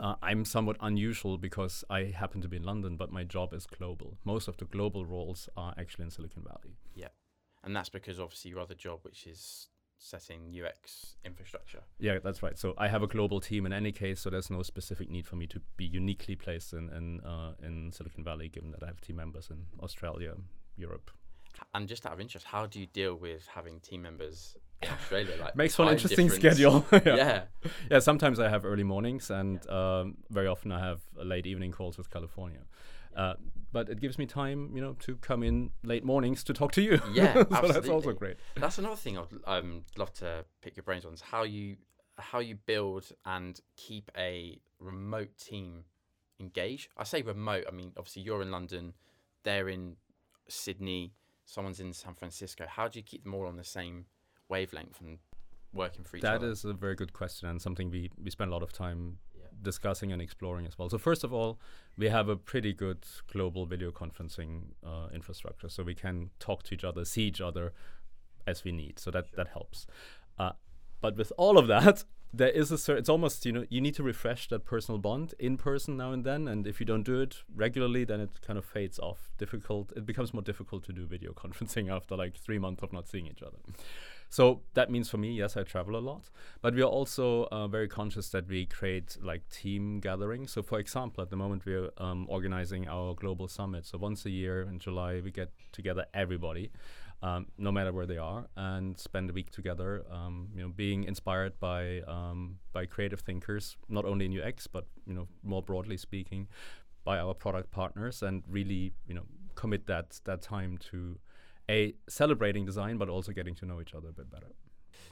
Uh, 0.00 0.16
I'm 0.22 0.44
somewhat 0.44 0.76
unusual 0.80 1.38
because 1.38 1.84
I 1.88 2.12
happen 2.14 2.42
to 2.42 2.48
be 2.48 2.56
in 2.56 2.64
London, 2.64 2.96
but 2.96 3.12
my 3.12 3.22
job 3.22 3.54
is 3.54 3.64
global. 3.64 4.18
Most 4.24 4.48
of 4.48 4.56
the 4.56 4.64
global 4.64 5.06
roles 5.06 5.48
are 5.56 5.72
actually 5.78 6.06
in 6.06 6.10
Silicon 6.10 6.42
Valley. 6.42 6.76
Yeah, 6.94 7.08
and 7.64 7.74
that's 7.74 7.88
because 7.88 8.20
obviously 8.20 8.50
your 8.50 8.60
other 8.60 8.74
job, 8.74 9.00
which 9.02 9.26
is 9.26 9.68
setting 9.98 10.54
UX 10.54 11.16
infrastructure. 11.24 11.80
Yeah, 11.98 12.18
that's 12.22 12.42
right. 12.42 12.56
So 12.58 12.74
I 12.78 12.88
have 12.88 13.02
a 13.02 13.06
global 13.06 13.40
team 13.40 13.66
in 13.66 13.72
any 13.72 13.92
case, 13.92 14.20
so 14.20 14.30
there's 14.30 14.50
no 14.50 14.62
specific 14.62 15.10
need 15.10 15.26
for 15.26 15.36
me 15.36 15.46
to 15.48 15.60
be 15.76 15.84
uniquely 15.84 16.36
placed 16.36 16.72
in 16.72 16.88
in, 16.90 17.20
uh, 17.20 17.52
in 17.62 17.92
Silicon 17.92 18.24
Valley, 18.24 18.48
given 18.48 18.70
that 18.72 18.82
I 18.82 18.86
have 18.86 19.00
team 19.00 19.16
members 19.16 19.50
in 19.50 19.66
Australia, 19.82 20.34
Europe. 20.76 21.10
And 21.74 21.88
just 21.88 22.06
out 22.06 22.12
of 22.12 22.20
interest, 22.20 22.46
how 22.46 22.66
do 22.66 22.78
you 22.78 22.86
deal 22.86 23.16
with 23.16 23.46
having 23.48 23.80
team 23.80 24.02
members 24.02 24.56
in 24.80 24.88
Australia? 24.90 25.34
Like 25.40 25.56
makes 25.62 25.74
for 25.74 25.82
an 25.82 25.88
interesting 25.88 26.30
schedule. 26.30 26.86
yeah. 26.92 27.00
yeah. 27.04 27.42
yeah, 27.90 27.98
Sometimes 27.98 28.38
I 28.38 28.48
have 28.48 28.64
early 28.64 28.84
mornings, 28.84 29.30
and 29.30 29.60
yeah. 29.68 30.00
um, 30.00 30.18
very 30.30 30.46
often 30.46 30.70
I 30.70 30.78
have 30.78 31.00
late 31.16 31.46
evening 31.46 31.72
calls 31.72 31.98
with 31.98 32.10
California. 32.10 32.60
Uh, 33.16 33.34
but 33.72 33.88
it 33.88 34.00
gives 34.00 34.18
me 34.18 34.26
time, 34.26 34.70
you 34.74 34.80
know, 34.80 34.94
to 35.00 35.16
come 35.16 35.42
in 35.42 35.70
late 35.82 36.04
mornings 36.04 36.42
to 36.44 36.52
talk 36.52 36.72
to 36.72 36.82
you. 36.82 37.00
Yeah, 37.12 37.32
so 37.34 37.40
absolutely. 37.40 37.72
that's 37.72 37.88
also 37.88 38.12
great. 38.12 38.36
That's 38.56 38.78
another 38.78 38.96
thing 38.96 39.18
I'd 39.18 39.26
um, 39.46 39.84
love 39.96 40.12
to 40.14 40.44
pick 40.62 40.76
your 40.76 40.84
brains 40.84 41.04
on 41.04 41.12
is 41.12 41.20
how 41.20 41.42
you 41.42 41.76
how 42.16 42.40
you 42.40 42.56
build 42.56 43.12
and 43.24 43.60
keep 43.76 44.10
a 44.16 44.58
remote 44.80 45.36
team 45.38 45.84
engaged. 46.40 46.88
I 46.96 47.04
say 47.04 47.22
remote. 47.22 47.64
I 47.68 47.72
mean, 47.72 47.92
obviously 47.96 48.22
you're 48.22 48.42
in 48.42 48.50
London, 48.50 48.94
they're 49.44 49.68
in 49.68 49.96
Sydney, 50.48 51.12
someone's 51.44 51.80
in 51.80 51.92
San 51.92 52.14
Francisco. 52.14 52.66
How 52.68 52.88
do 52.88 52.98
you 52.98 53.02
keep 53.02 53.24
them 53.24 53.34
all 53.34 53.46
on 53.46 53.56
the 53.56 53.64
same 53.64 54.06
wavelength 54.48 55.00
and 55.00 55.18
working 55.72 56.04
for 56.04 56.16
each 56.16 56.22
that 56.22 56.36
other? 56.36 56.46
That 56.46 56.52
is 56.52 56.64
a 56.64 56.72
very 56.72 56.94
good 56.94 57.12
question 57.12 57.48
and 57.48 57.60
something 57.60 57.90
we 57.90 58.10
we 58.22 58.30
spend 58.30 58.50
a 58.50 58.52
lot 58.52 58.62
of 58.62 58.72
time 58.72 59.18
discussing 59.62 60.12
and 60.12 60.20
exploring 60.20 60.66
as 60.66 60.78
well. 60.78 60.88
So 60.88 60.98
first 60.98 61.24
of 61.24 61.32
all, 61.32 61.58
we 61.96 62.08
have 62.08 62.28
a 62.28 62.36
pretty 62.36 62.72
good 62.72 63.04
global 63.32 63.66
video 63.66 63.90
conferencing 63.90 64.74
uh, 64.84 65.08
infrastructure, 65.12 65.68
so 65.68 65.82
we 65.82 65.94
can 65.94 66.30
talk 66.38 66.62
to 66.64 66.74
each 66.74 66.84
other, 66.84 67.04
see 67.04 67.22
each 67.22 67.40
other 67.40 67.72
as 68.46 68.64
we 68.64 68.72
need. 68.72 68.98
So 68.98 69.10
that 69.10 69.26
sure. 69.26 69.36
that 69.36 69.48
helps. 69.48 69.86
Uh, 70.38 70.52
but 71.00 71.16
with 71.16 71.32
all 71.36 71.58
of 71.58 71.66
that, 71.68 72.04
there 72.32 72.50
is 72.50 72.70
a 72.70 72.78
certain. 72.78 73.00
It's 73.00 73.08
almost 73.08 73.44
you 73.46 73.52
know 73.52 73.64
you 73.68 73.80
need 73.80 73.94
to 73.94 74.02
refresh 74.02 74.48
that 74.48 74.64
personal 74.64 74.98
bond 74.98 75.34
in 75.38 75.56
person 75.56 75.96
now 75.96 76.12
and 76.12 76.24
then, 76.24 76.48
and 76.48 76.66
if 76.66 76.80
you 76.80 76.86
don't 76.86 77.04
do 77.04 77.20
it 77.20 77.42
regularly, 77.54 78.04
then 78.04 78.20
it 78.20 78.40
kind 78.46 78.58
of 78.58 78.64
fades 78.64 78.98
off. 78.98 79.30
Difficult. 79.38 79.92
It 79.96 80.06
becomes 80.06 80.32
more 80.32 80.42
difficult 80.42 80.84
to 80.84 80.92
do 80.92 81.06
video 81.06 81.32
conferencing 81.44 81.90
after 81.90 82.16
like 82.16 82.36
three 82.36 82.58
months 82.58 82.82
of 82.82 82.92
not 82.92 83.08
seeing 83.08 83.26
each 83.26 83.42
other. 83.42 83.58
So 84.30 84.60
that 84.74 84.90
means 84.90 85.08
for 85.08 85.16
me, 85.16 85.32
yes, 85.32 85.56
I 85.56 85.62
travel 85.62 85.96
a 85.96 86.00
lot, 86.00 86.30
but 86.60 86.74
we 86.74 86.82
are 86.82 86.86
also 86.86 87.48
uh, 87.50 87.66
very 87.66 87.88
conscious 87.88 88.28
that 88.30 88.46
we 88.46 88.66
create 88.66 89.16
like 89.22 89.48
team 89.48 90.00
gatherings. 90.00 90.52
So, 90.52 90.62
for 90.62 90.78
example, 90.78 91.22
at 91.22 91.30
the 91.30 91.36
moment 91.36 91.64
we're 91.64 91.90
um, 91.96 92.26
organizing 92.28 92.86
our 92.88 93.14
global 93.14 93.48
summit. 93.48 93.86
So 93.86 93.96
once 93.96 94.26
a 94.26 94.30
year 94.30 94.62
in 94.62 94.78
July, 94.78 95.20
we 95.24 95.30
get 95.30 95.50
together 95.72 96.06
everybody. 96.12 96.70
Um, 97.20 97.46
no 97.58 97.72
matter 97.72 97.92
where 97.92 98.06
they 98.06 98.16
are, 98.16 98.46
and 98.54 98.96
spend 98.96 99.28
a 99.28 99.32
week 99.32 99.50
together. 99.50 100.04
Um, 100.08 100.50
you 100.54 100.62
know, 100.62 100.68
being 100.68 101.02
inspired 101.02 101.58
by 101.58 102.02
um, 102.02 102.60
by 102.72 102.86
creative 102.86 103.18
thinkers, 103.18 103.76
not 103.88 104.04
only 104.04 104.26
in 104.26 104.40
UX, 104.40 104.68
but 104.68 104.86
you 105.04 105.14
know, 105.14 105.26
more 105.42 105.60
broadly 105.60 105.96
speaking, 105.96 106.46
by 107.02 107.18
our 107.18 107.34
product 107.34 107.72
partners, 107.72 108.22
and 108.22 108.44
really, 108.48 108.92
you 109.04 109.14
know, 109.14 109.24
commit 109.56 109.88
that 109.88 110.20
that 110.26 110.42
time 110.42 110.78
to 110.92 111.18
a 111.68 111.94
celebrating 112.08 112.64
design, 112.64 112.98
but 112.98 113.08
also 113.08 113.32
getting 113.32 113.54
to 113.56 113.66
know 113.66 113.80
each 113.80 113.94
other 113.94 114.08
a 114.08 114.12
bit 114.12 114.30
better. 114.30 114.52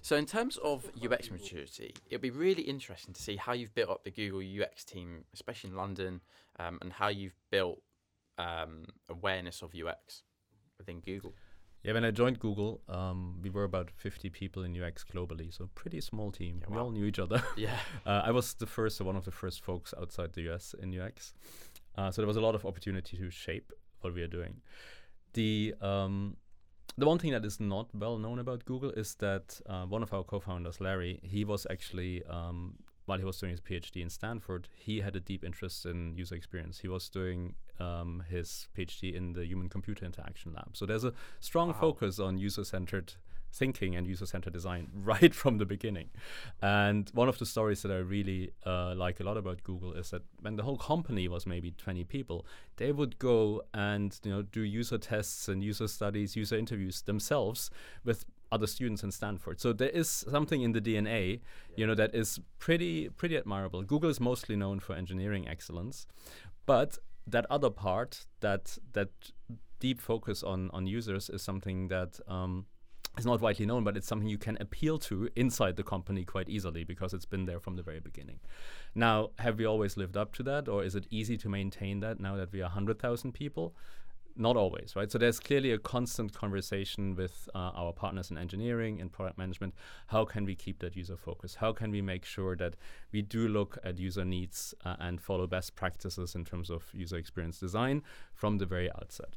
So, 0.03 0.17
in 0.17 0.27
terms 0.27 0.57
of 0.59 0.91
UX 1.03 1.31
maturity, 1.31 1.95
it'd 2.09 2.21
be 2.21 2.31
really 2.31 2.63
interesting 2.63 3.13
to 3.15 3.23
see 3.23 3.37
how 3.37 3.53
you've 3.55 3.75
built 3.75 3.91
up 3.91 4.05
the 4.05 4.11
Google 4.11 4.41
UX 4.41 4.85
team, 4.85 5.25
especially 5.35 5.71
in 5.71 5.77
London, 5.77 6.21
um, 6.59 6.79
and 6.81 6.93
how 6.93 7.09
you've 7.09 7.35
built 7.51 7.83
um, 8.39 8.85
awareness 9.09 9.63
of 9.63 9.73
UX 9.75 10.23
within 10.79 11.01
Google. 11.01 11.35
Yeah, 11.83 11.93
when 11.93 12.05
I 12.05 12.11
joined 12.11 12.41
Google, 12.41 12.81
um, 12.89 13.39
we 13.43 13.51
were 13.51 13.65
about 13.65 13.91
50 13.97 14.31
people 14.31 14.65
in 14.65 14.81
UX 14.81 15.05
globally, 15.05 15.55
so 15.55 15.71
pretty 15.75 16.01
small 16.01 16.33
team. 16.33 16.61
Yeah, 16.63 16.75
we 16.75 16.81
all 16.81 16.91
knew 16.91 17.05
each 17.05 17.19
other. 17.19 17.43
Yeah, 17.57 17.79
uh, 18.07 18.23
I 18.25 18.33
was 18.33 18.55
the 18.55 18.67
first, 18.67 19.01
one 19.01 19.17
of 19.17 19.25
the 19.25 19.31
first 19.31 19.63
folks 19.63 19.95
outside 20.01 20.33
the 20.33 20.53
US 20.53 20.75
in 20.81 20.99
UX, 20.99 21.35
uh, 21.97 22.11
so 22.11 22.23
there 22.23 22.27
was 22.27 22.37
a 22.37 22.41
lot 22.41 22.55
of 22.55 22.67
opportunity 22.67 23.17
to 23.17 23.31
shape 23.31 23.73
what 24.01 24.15
we 24.15 24.23
are 24.23 24.29
doing. 24.29 24.61
The 25.35 25.75
um, 25.81 26.37
the 26.99 27.07
one 27.07 27.19
thing 27.19 27.33
that 27.33 27.45
is 27.45 27.61
not 27.61 27.89
well 27.95 28.19
known 28.19 28.39
about 28.39 28.65
Google 28.65 28.91
is 28.91 29.15
that 29.17 29.61
uh, 29.67 29.85
one 29.85 30.03
of 30.03 30.13
our 30.13 30.25
co-founders, 30.25 30.81
Larry, 30.81 31.21
he 31.23 31.45
was 31.45 31.67
actually 31.71 32.25
um, 32.25 32.75
while 33.07 33.19
he 33.19 33.25
was 33.25 33.39
doing 33.39 33.51
his 33.51 33.61
PhD 33.61 34.03
in 34.03 34.11
Stanford, 34.11 34.69
he 34.75 35.01
had 35.01 35.17
a 35.17 35.21
deep 35.21 35.45
interest 35.45 35.87
in 35.87 36.15
user 36.17 36.35
experience. 36.35 36.81
He 36.81 36.89
was 36.89 37.09
doing 37.09 37.55
um, 37.79 38.25
his 38.29 38.69
PhD 38.77 39.15
in 39.15 39.33
the 39.33 39.47
Human 39.47 39.69
Computer 39.69 40.05
Interaction 40.05 40.53
Lab. 40.53 40.77
So 40.77 40.87
there's 40.87 41.05
a 41.05 41.13
strong 41.41 41.69
wow. 41.69 41.81
focus 41.81 42.19
on 42.19 42.39
user 42.39 42.65
centered 42.65 43.15
thinking 43.53 43.97
and 43.97 44.07
user-centered 44.07 44.53
design 44.53 44.89
right 44.95 45.35
from 45.35 45.59
the 45.59 45.67
beginning. 45.67 46.11
And 46.61 47.11
one 47.15 47.29
of 47.29 47.39
the 47.39 47.47
stories 47.47 47.83
that 47.83 47.91
I 47.91 47.97
really 47.97 48.53
uh, 48.65 48.95
like 48.95 49.21
a 49.21 49.25
lot 49.25 49.37
about 49.37 49.63
Google 49.65 49.93
is 49.93 50.11
that 50.11 50.23
when 50.41 50.57
the 50.57 50.63
whole 50.63 50.79
company 50.79 51.29
was 51.29 51.47
maybe 51.47 51.73
20 51.73 52.05
people, 52.05 52.47
they 52.77 52.93
would 52.93 53.19
go 53.19 53.63
and 53.75 54.19
you 54.23 54.31
know 54.31 54.43
do 54.43 54.63
user 54.63 54.99
tests 54.99 55.49
and 55.49 55.63
user 55.63 55.89
studies, 55.89 56.37
user 56.37 56.57
interviews 56.57 57.03
themselves 57.03 57.71
with 58.05 58.25
other 58.53 58.67
students 58.67 59.03
in 59.03 59.11
Stanford. 59.11 59.61
So 59.61 59.73
there 59.73 59.89
is 59.89 60.09
something 60.09 60.63
in 60.63 60.73
the 60.73 60.81
DNA, 60.81 61.41
you 61.77 61.87
know, 61.87 61.95
that 61.95 62.15
is 62.15 62.41
pretty 62.59 63.09
pretty 63.09 63.37
admirable. 63.37 63.83
Google 63.83 64.11
is 64.11 64.21
mostly 64.21 64.57
known 64.57 64.81
for 64.81 64.95
engineering 64.95 65.49
excellence, 65.49 66.07
but 66.65 66.99
that 67.27 67.47
other 67.51 67.71
part, 67.71 68.27
that 68.41 68.79
that 68.93 69.11
deep 69.81 70.01
focus 70.01 70.43
on 70.43 70.71
on 70.73 70.87
users, 70.87 71.29
is 71.29 71.43
something 71.43 71.89
that 71.89 72.21
um, 72.29 72.67
is 73.19 73.27
not 73.27 73.41
widely 73.41 73.67
known, 73.67 73.85
but 73.85 73.97
it's 73.97 74.07
something 74.07 74.29
you 74.29 74.39
can 74.39 74.57
appeal 74.61 74.99
to 74.99 75.29
inside 75.37 75.77
the 75.77 75.83
company 75.83 76.25
quite 76.25 76.49
easily 76.49 76.85
because 76.85 77.15
it's 77.15 77.25
been 77.25 77.47
there 77.47 77.61
from 77.61 77.77
the 77.77 77.83
very 77.83 78.01
beginning. 78.01 78.41
Now, 78.95 79.31
have 79.39 79.59
we 79.59 79.65
always 79.65 79.97
lived 79.97 80.17
up 80.17 80.35
to 80.35 80.43
that, 80.45 80.69
or 80.69 80.85
is 80.85 80.95
it 80.95 81.07
easy 81.11 81.37
to 81.39 81.49
maintain 81.49 82.01
that 82.01 82.21
now 82.21 82.37
that 82.37 82.53
we 82.53 82.61
are 82.61 82.65
100,000 82.65 83.33
people? 83.33 83.75
Not 84.39 84.55
always, 84.55 84.95
right? 84.95 85.11
So 85.11 85.17
there's 85.17 85.41
clearly 85.41 85.73
a 85.73 85.79
constant 85.79 86.35
conversation 86.35 87.17
with 87.17 87.49
uh, 87.55 87.71
our 87.75 87.95
partners 87.95 88.31
in 88.31 88.37
engineering 88.37 89.01
and 89.01 89.11
product 89.11 89.39
management. 89.39 89.75
How 90.09 90.27
can 90.27 90.45
we 90.45 90.55
keep 90.55 90.81
that 90.81 90.95
user 90.95 91.17
focus? 91.17 91.55
How 91.55 91.73
can 91.73 91.91
we 91.91 92.03
make 92.03 92.27
sure 92.27 92.55
that 92.57 92.77
we 93.13 93.23
do 93.23 93.49
look 93.49 93.79
at 93.83 93.99
user 93.99 94.27
needs 94.27 94.75
uh, 94.85 94.97
and 94.99 95.23
follow 95.23 95.47
best 95.47 95.75
practices 95.75 96.35
in 96.35 96.45
terms 96.45 96.69
of 96.69 96.85
user 96.93 97.17
experience 97.17 97.59
design 97.59 98.03
from 98.35 98.59
the 98.59 98.67
very 98.67 98.91
outset? 98.93 99.37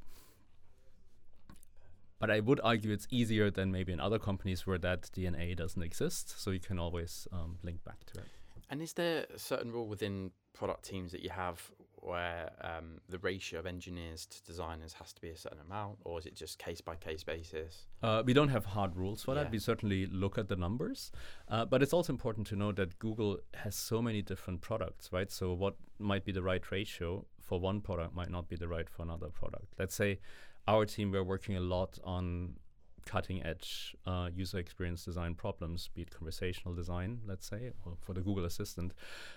But 2.20 2.30
I 2.30 2.42
would 2.42 2.60
argue 2.64 2.92
it's 2.92 3.08
easier 3.10 3.50
than 3.50 3.72
maybe 3.72 3.94
in 3.94 4.00
other 4.00 4.20
companies 4.20 4.68
where 4.68 4.78
that 4.80 5.04
DNA 5.16 5.56
doesn't 5.56 5.82
exist. 5.82 6.40
So 6.42 6.52
you 6.52 6.60
can 6.60 6.78
always 6.78 7.28
um, 7.32 7.58
link 7.64 7.84
back 7.84 8.04
to 8.14 8.20
it. 8.20 8.26
And 8.70 8.82
is 8.82 8.94
there 8.94 9.26
a 9.34 9.40
certain 9.40 9.72
rule 9.72 9.88
within 9.88 10.32
product 10.54 10.84
teams 10.84 11.12
that 11.14 11.24
you 11.24 11.30
have 11.30 11.72
where 12.02 12.52
um, 12.62 13.00
the 13.10 13.18
ratio 13.20 13.60
of 13.60 13.66
engineers 13.66 14.26
to 14.26 14.42
designers 14.44 14.94
has 14.94 15.12
to 15.12 15.20
be 15.22 15.30
a 15.30 15.36
certain 15.38 15.60
amount, 15.60 15.98
or 16.06 16.18
is 16.20 16.26
it 16.26 16.34
just 16.36 16.58
case 16.58 16.80
by 16.80 16.96
case 16.96 17.24
basis? 17.24 17.88
Uh, 18.02 18.24
we 18.26 18.32
don't 18.34 18.50
have 18.50 18.64
hard 18.66 18.96
rules 18.96 19.24
for 19.24 19.36
Yeah. 19.36 19.44
that. 19.44 19.52
We 19.52 19.60
certainly 19.60 20.06
look 20.06 20.38
at 20.38 20.48
the 20.48 20.56
numbers, 20.56 21.12
uh, 21.50 21.66
but 21.66 21.82
it's 21.84 21.92
also 21.92 22.14
important 22.14 22.48
to 22.48 22.56
know 22.56 22.72
that 22.72 23.00
Google 23.00 23.40
has 23.54 23.76
so 23.76 24.02
many 24.02 24.22
different 24.22 24.62
products, 24.62 25.12
right? 25.12 25.30
So 25.32 25.54
what 25.54 25.76
might 25.98 26.24
be 26.24 26.32
the 26.32 26.42
right 26.42 26.72
ratio 26.72 27.26
for 27.42 27.60
one 27.60 27.82
product 27.82 28.16
might 28.16 28.30
not 28.30 28.48
be 28.48 28.56
the 28.56 28.68
right 28.68 28.90
for 28.90 29.02
another 29.04 29.30
product. 29.30 29.74
Let's 29.78 29.96
say 29.96 30.20
our 30.68 30.86
team 30.86 31.12
we're 31.12 31.24
working 31.24 31.56
a 31.58 31.62
lot 31.62 31.98
on 32.04 32.56
cutting 33.10 33.44
edge 33.44 33.96
uh, 34.06 34.30
user 34.32 34.60
experience 34.60 35.04
design 35.04 35.34
problems, 35.34 35.90
be 35.96 36.04
it 36.04 36.12
conversational 36.12 36.76
design, 36.76 37.20
let's 37.26 37.48
say, 37.48 37.72
or 37.84 37.94
for 38.00 38.14
the 38.14 38.22
Google 38.22 38.46
Assistant. 38.46 38.94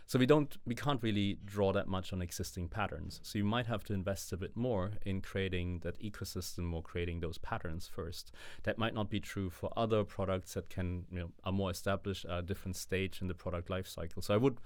So 0.07 0.19
we 0.19 0.27
don't, 0.27 0.55
we 0.67 0.75
can't 0.75 1.03
really 1.03 1.39
draw 1.45 1.73
that 1.73 1.89
much 1.89 2.13
on 2.13 2.21
existing 2.21 2.69
patterns. 2.69 3.21
So 3.23 3.39
you 3.39 3.45
might 3.45 3.67
have 3.67 3.83
to 3.85 3.95
invest 3.95 4.33
a 4.33 4.37
bit 4.37 4.57
more 4.57 4.93
in 5.07 5.23
creating 5.23 5.81
that 5.85 5.99
ecosystem 6.01 6.75
or 6.75 6.83
creating 6.83 7.21
those 7.21 7.39
patterns 7.39 7.89
first. 7.89 8.33
That 8.65 8.77
might 8.77 8.95
not 8.95 9.09
be 9.09 9.21
true 9.21 9.49
for 9.49 9.71
other 9.75 10.05
products 10.05 10.53
that 10.55 10.69
can, 10.69 11.07
you 11.11 11.21
know, 11.21 11.31
are 11.45 11.53
more 11.53 11.71
established 11.71 12.27
at 12.27 12.39
a 12.39 12.43
different 12.43 12.77
stage 12.77 13.23
in 13.23 13.29
the 13.29 13.35
product 13.35 13.71
life 13.71 13.89
cycle. 13.89 14.21
So 14.21 14.35
I 14.35 14.39
would 14.39 14.59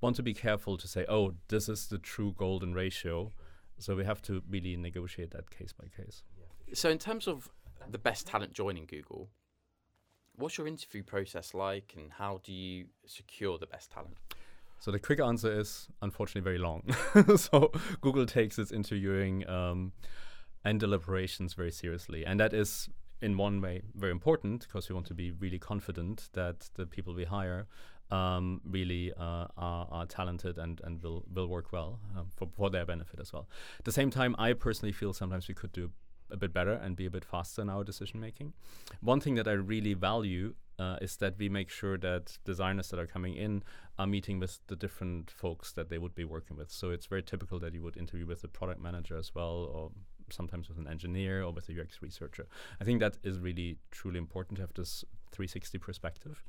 want 0.00 0.16
to 0.16 0.22
be 0.22 0.34
careful 0.34 0.76
to 0.78 0.88
say, 0.88 1.04
oh, 1.08 1.34
this 1.48 1.68
is 1.68 1.88
the 1.88 1.98
true 1.98 2.34
golden 2.38 2.72
ratio. 2.72 3.32
So 3.78 3.94
we 3.94 4.04
have 4.04 4.22
to 4.22 4.42
really 4.48 4.76
negotiate 4.76 5.30
that 5.32 5.50
case 5.50 5.72
by 5.72 5.86
case. 6.02 6.22
So, 6.72 6.90
in 6.90 6.98
terms 6.98 7.28
of 7.28 7.50
the 7.90 7.98
best 7.98 8.26
talent 8.26 8.52
joining 8.52 8.86
Google, 8.86 9.28
what's 10.36 10.58
your 10.58 10.66
interview 10.66 11.02
process 11.02 11.54
like, 11.54 11.94
and 11.96 12.10
how 12.12 12.40
do 12.42 12.52
you 12.52 12.86
secure 13.06 13.58
the 13.58 13.66
best 13.66 13.92
talent? 13.92 14.16
So 14.78 14.90
the 14.90 14.98
quick 14.98 15.20
answer 15.20 15.58
is 15.58 15.88
unfortunately 16.02 16.42
very 16.42 16.58
long. 16.58 16.82
so 17.36 17.72
Google 18.00 18.26
takes 18.26 18.58
its 18.58 18.72
interviewing 18.72 19.48
um, 19.48 19.92
and 20.64 20.78
deliberations 20.78 21.54
very 21.54 21.72
seriously, 21.72 22.24
and 22.26 22.38
that 22.40 22.52
is 22.52 22.88
in 23.22 23.36
one 23.38 23.60
way 23.60 23.82
very 23.94 24.12
important 24.12 24.60
because 24.60 24.88
we 24.88 24.94
want 24.94 25.06
to 25.06 25.14
be 25.14 25.30
really 25.30 25.58
confident 25.58 26.28
that 26.34 26.68
the 26.74 26.84
people 26.84 27.14
we 27.14 27.24
hire 27.24 27.66
um, 28.10 28.60
really 28.64 29.12
uh, 29.14 29.46
are, 29.56 29.88
are 29.90 30.06
talented 30.06 30.58
and, 30.58 30.80
and 30.84 31.02
will, 31.02 31.24
will 31.32 31.48
work 31.48 31.72
well 31.72 31.98
um, 32.16 32.28
for, 32.36 32.48
for 32.56 32.70
their 32.70 32.86
benefit 32.86 33.20
as 33.20 33.32
well. 33.32 33.48
At 33.78 33.84
the 33.84 33.92
same 33.92 34.10
time, 34.10 34.34
I 34.38 34.52
personally 34.52 34.92
feel 34.92 35.12
sometimes 35.12 35.48
we 35.48 35.54
could 35.54 35.72
do 35.72 35.90
a 36.30 36.36
bit 36.36 36.52
better 36.52 36.72
and 36.72 36.96
be 36.96 37.06
a 37.06 37.10
bit 37.10 37.24
faster 37.24 37.62
in 37.62 37.70
our 37.70 37.84
decision 37.84 38.20
making. 38.20 38.52
One 39.00 39.20
thing 39.20 39.34
that 39.36 39.46
I 39.46 39.52
really 39.52 39.94
value 39.94 40.54
uh, 40.78 40.96
is 41.00 41.16
that 41.16 41.38
we 41.38 41.48
make 41.48 41.70
sure 41.70 41.96
that 41.98 42.36
designers 42.44 42.90
that 42.90 42.98
are 42.98 43.06
coming 43.06 43.34
in 43.34 43.62
are 43.98 44.06
meeting 44.06 44.38
with 44.38 44.58
the 44.66 44.76
different 44.76 45.30
folks 45.30 45.72
that 45.72 45.88
they 45.88 45.98
would 45.98 46.14
be 46.14 46.24
working 46.24 46.56
with. 46.56 46.70
So 46.70 46.90
it's 46.90 47.06
very 47.06 47.22
typical 47.22 47.58
that 47.60 47.72
you 47.72 47.82
would 47.82 47.96
interview 47.96 48.26
with 48.26 48.44
a 48.44 48.48
product 48.48 48.80
manager 48.80 49.16
as 49.16 49.34
well, 49.34 49.70
or 49.72 49.90
sometimes 50.30 50.68
with 50.68 50.78
an 50.78 50.86
engineer 50.86 51.42
or 51.42 51.52
with 51.52 51.68
a 51.68 51.80
UX 51.80 52.02
researcher. 52.02 52.46
I 52.80 52.84
think 52.84 53.00
that 53.00 53.16
is 53.22 53.38
really 53.38 53.78
truly 53.90 54.18
important 54.18 54.56
to 54.56 54.62
have 54.62 54.74
this 54.74 55.04
360 55.32 55.78
perspective. 55.78 56.42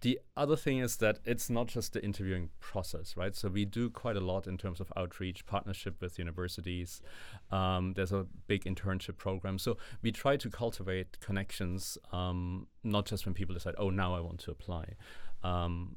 The 0.00 0.20
other 0.36 0.56
thing 0.56 0.78
is 0.78 0.96
that 0.98 1.18
it's 1.24 1.50
not 1.50 1.66
just 1.66 1.92
the 1.92 2.04
interviewing 2.04 2.50
process, 2.60 3.16
right? 3.16 3.34
So 3.34 3.48
we 3.48 3.64
do 3.64 3.90
quite 3.90 4.16
a 4.16 4.20
lot 4.20 4.46
in 4.46 4.56
terms 4.56 4.78
of 4.80 4.92
outreach, 4.96 5.44
partnership 5.44 6.00
with 6.00 6.18
universities. 6.18 7.02
Um, 7.50 7.94
there's 7.94 8.12
a 8.12 8.26
big 8.46 8.64
internship 8.64 9.16
program. 9.16 9.58
So 9.58 9.76
we 10.00 10.12
try 10.12 10.36
to 10.36 10.48
cultivate 10.50 11.18
connections, 11.18 11.98
um, 12.12 12.68
not 12.84 13.06
just 13.06 13.26
when 13.26 13.34
people 13.34 13.54
decide, 13.54 13.74
oh, 13.76 13.90
now 13.90 14.14
I 14.14 14.20
want 14.20 14.38
to 14.40 14.52
apply. 14.52 14.94
Um, 15.42 15.96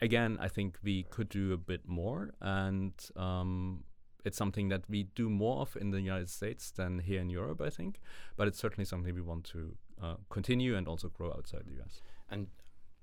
again, 0.00 0.38
I 0.40 0.46
think 0.46 0.78
we 0.84 1.02
could 1.02 1.28
do 1.28 1.52
a 1.52 1.56
bit 1.56 1.88
more, 1.88 2.34
and 2.40 2.92
um, 3.16 3.82
it's 4.24 4.38
something 4.38 4.68
that 4.68 4.84
we 4.88 5.04
do 5.14 5.28
more 5.28 5.60
of 5.62 5.76
in 5.76 5.90
the 5.90 6.00
United 6.00 6.30
States 6.30 6.70
than 6.70 7.00
here 7.00 7.20
in 7.20 7.30
Europe, 7.30 7.60
I 7.60 7.70
think. 7.70 8.00
But 8.36 8.46
it's 8.46 8.58
certainly 8.58 8.84
something 8.84 9.14
we 9.14 9.20
want 9.20 9.44
to 9.46 9.76
uh, 10.02 10.14
continue 10.30 10.76
and 10.76 10.88
also 10.88 11.08
grow 11.08 11.32
outside 11.32 11.64
the 11.66 11.82
US. 11.82 12.00
And 12.30 12.46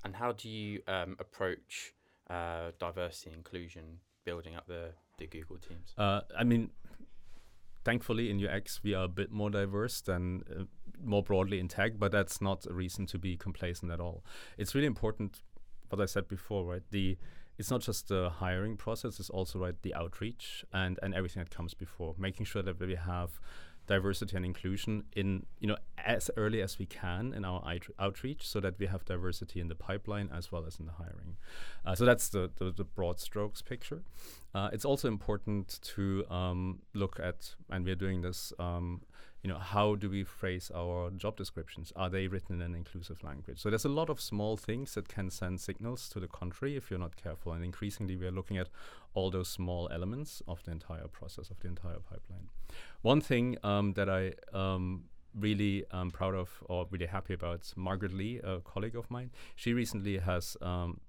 and 0.04 0.16
how 0.16 0.32
do 0.32 0.50
you 0.50 0.82
um, 0.88 1.16
approach 1.20 1.94
uh, 2.30 2.72
diversity 2.80 3.32
inclusion, 3.32 4.00
building 4.26 4.56
up 4.56 4.68
the, 4.68 4.90
the 5.18 5.28
Google 5.28 5.58
teams? 5.58 5.94
Uh, 5.98 6.22
I 6.38 6.44
mean, 6.44 6.72
thankfully 7.84 8.30
in 8.30 8.46
UX 8.46 8.82
we 8.84 8.94
are 8.94 9.06
a 9.06 9.10
bit 9.10 9.32
more 9.32 9.50
diverse 9.50 10.02
than 10.02 10.44
uh, 10.50 10.64
more 11.04 11.24
broadly 11.24 11.60
in 11.60 11.68
tech, 11.68 11.94
but 11.98 12.12
that's 12.12 12.42
not 12.42 12.66
a 12.66 12.74
reason 12.74 13.06
to 13.08 13.18
be 13.18 13.38
complacent 13.38 13.92
at 13.92 14.00
all. 14.00 14.24
It's 14.58 14.76
really 14.76 14.88
important, 14.88 15.42
what 15.90 16.02
I 16.02 16.06
said 16.06 16.28
before, 16.28 16.66
right? 16.66 16.84
The 16.92 17.18
it's 17.58 17.70
not 17.70 17.82
just 17.82 18.08
the 18.08 18.30
hiring 18.30 18.76
process; 18.76 19.20
it's 19.20 19.30
also 19.30 19.60
right 19.60 19.76
the 19.82 19.94
outreach 19.94 20.66
and 20.74 20.98
and 21.04 21.14
everything 21.14 21.44
that 21.44 21.52
comes 21.52 21.74
before, 21.74 22.16
making 22.18 22.46
sure 22.46 22.64
that 22.64 22.80
we 22.80 22.96
have 22.96 23.40
diversity 23.92 24.38
and 24.38 24.46
inclusion 24.46 25.04
in 25.22 25.46
you 25.60 25.68
know 25.68 25.78
as 25.98 26.32
early 26.38 26.62
as 26.62 26.80
we 26.80 26.86
can 26.86 27.34
in 27.34 27.44
our 27.44 27.62
out- 27.68 27.94
outreach 28.00 28.48
so 28.48 28.60
that 28.62 28.80
we 28.80 28.86
have 28.86 29.04
diversity 29.04 29.60
in 29.60 29.68
the 29.68 29.76
pipeline 29.76 30.30
as 30.34 30.52
well 30.52 30.66
as 30.66 30.80
in 30.80 30.86
the 30.86 30.94
hiring. 30.94 31.36
Uh, 31.86 31.94
so 31.94 32.06
that's 32.06 32.30
the, 32.30 32.50
the, 32.58 32.72
the 32.72 32.84
broad 32.84 33.20
strokes 33.20 33.62
picture. 33.62 34.02
Uh, 34.56 34.70
it's 34.72 34.86
also 34.86 35.08
important 35.08 35.80
to 35.82 36.26
um, 36.30 36.80
look 36.94 37.20
at 37.20 37.56
and 37.70 37.86
we're 37.86 38.02
doing 38.08 38.22
this 38.22 38.54
um, 38.60 39.02
you 39.44 39.50
know 39.50 39.58
how 39.58 39.96
do 39.96 40.10
we 40.10 40.24
phrase 40.24 40.72
our 40.76 41.10
job 41.12 41.36
descriptions? 41.36 41.92
Are 41.96 42.10
they 42.10 42.28
written 42.28 42.56
in 42.56 42.62
an 42.62 42.76
inclusive 42.76 43.24
language? 43.24 43.60
So 43.60 43.70
there's 43.70 43.86
a 43.86 43.90
lot 43.90 44.10
of 44.10 44.22
small 44.22 44.56
things 44.56 44.94
that 44.94 45.08
can 45.08 45.30
send 45.32 45.60
signals 45.60 46.10
to 46.10 46.20
the 46.20 46.28
contrary 46.28 46.76
if 46.76 46.92
you're 46.92 47.00
not 47.00 47.16
careful. 47.16 47.54
And 47.54 47.64
increasingly 47.64 48.16
we 48.16 48.28
are 48.28 48.32
looking 48.32 48.58
at 48.58 48.70
all 49.14 49.32
those 49.32 49.50
small 49.50 49.90
elements 49.92 50.44
of 50.48 50.64
the 50.64 50.72
entire 50.72 51.08
process 51.08 51.50
of 51.50 51.60
the 51.60 51.68
entire 51.68 52.00
pipeline. 52.00 52.50
One 53.02 53.22
thing 53.22 53.58
um, 53.64 53.94
that 53.94 54.10
I 54.10 54.34
um, 54.54 55.06
really 55.34 55.86
am 55.92 56.12
proud 56.12 56.36
of 56.36 56.64
or 56.66 56.88
really 56.92 57.08
happy 57.08 57.34
about, 57.34 57.74
Margaret 57.76 58.14
Lee, 58.14 58.40
a 58.44 58.60
colleague 58.60 58.96
of 58.96 59.10
mine, 59.10 59.32
she 59.56 59.74
recently 59.74 60.18
has 60.20 60.56
um, 60.62 61.00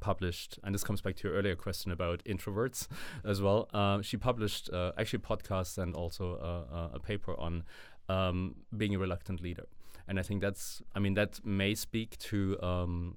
published, 0.00 0.58
and 0.64 0.74
this 0.74 0.84
comes 0.84 1.00
back 1.00 1.16
to 1.16 1.28
your 1.28 1.36
earlier 1.36 1.56
question 1.56 1.92
about 1.92 2.22
introverts 2.24 2.88
as 3.24 3.40
well. 3.40 3.68
Uh, 3.72 4.02
she 4.02 4.16
published 4.16 4.70
uh, 4.72 4.92
actually 4.98 5.20
podcasts 5.20 5.78
and 5.78 5.94
also 5.94 6.36
uh, 6.36 6.74
uh, 6.74 6.88
a 6.94 6.98
paper 7.00 7.38
on 7.38 7.64
um, 8.08 8.56
being 8.76 8.94
a 8.94 8.98
reluctant 8.98 9.40
leader. 9.40 9.66
And 10.08 10.18
I 10.18 10.22
think 10.22 10.40
that's, 10.40 10.82
I 10.94 10.98
mean, 10.98 11.14
that 11.14 11.44
may 11.44 11.74
speak 11.74 12.18
to 12.18 12.60
um, 12.62 13.16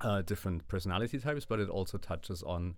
uh, 0.00 0.22
different 0.22 0.66
personality 0.68 1.18
types, 1.18 1.44
but 1.44 1.60
it 1.60 1.68
also 1.68 1.98
touches 1.98 2.42
on 2.42 2.74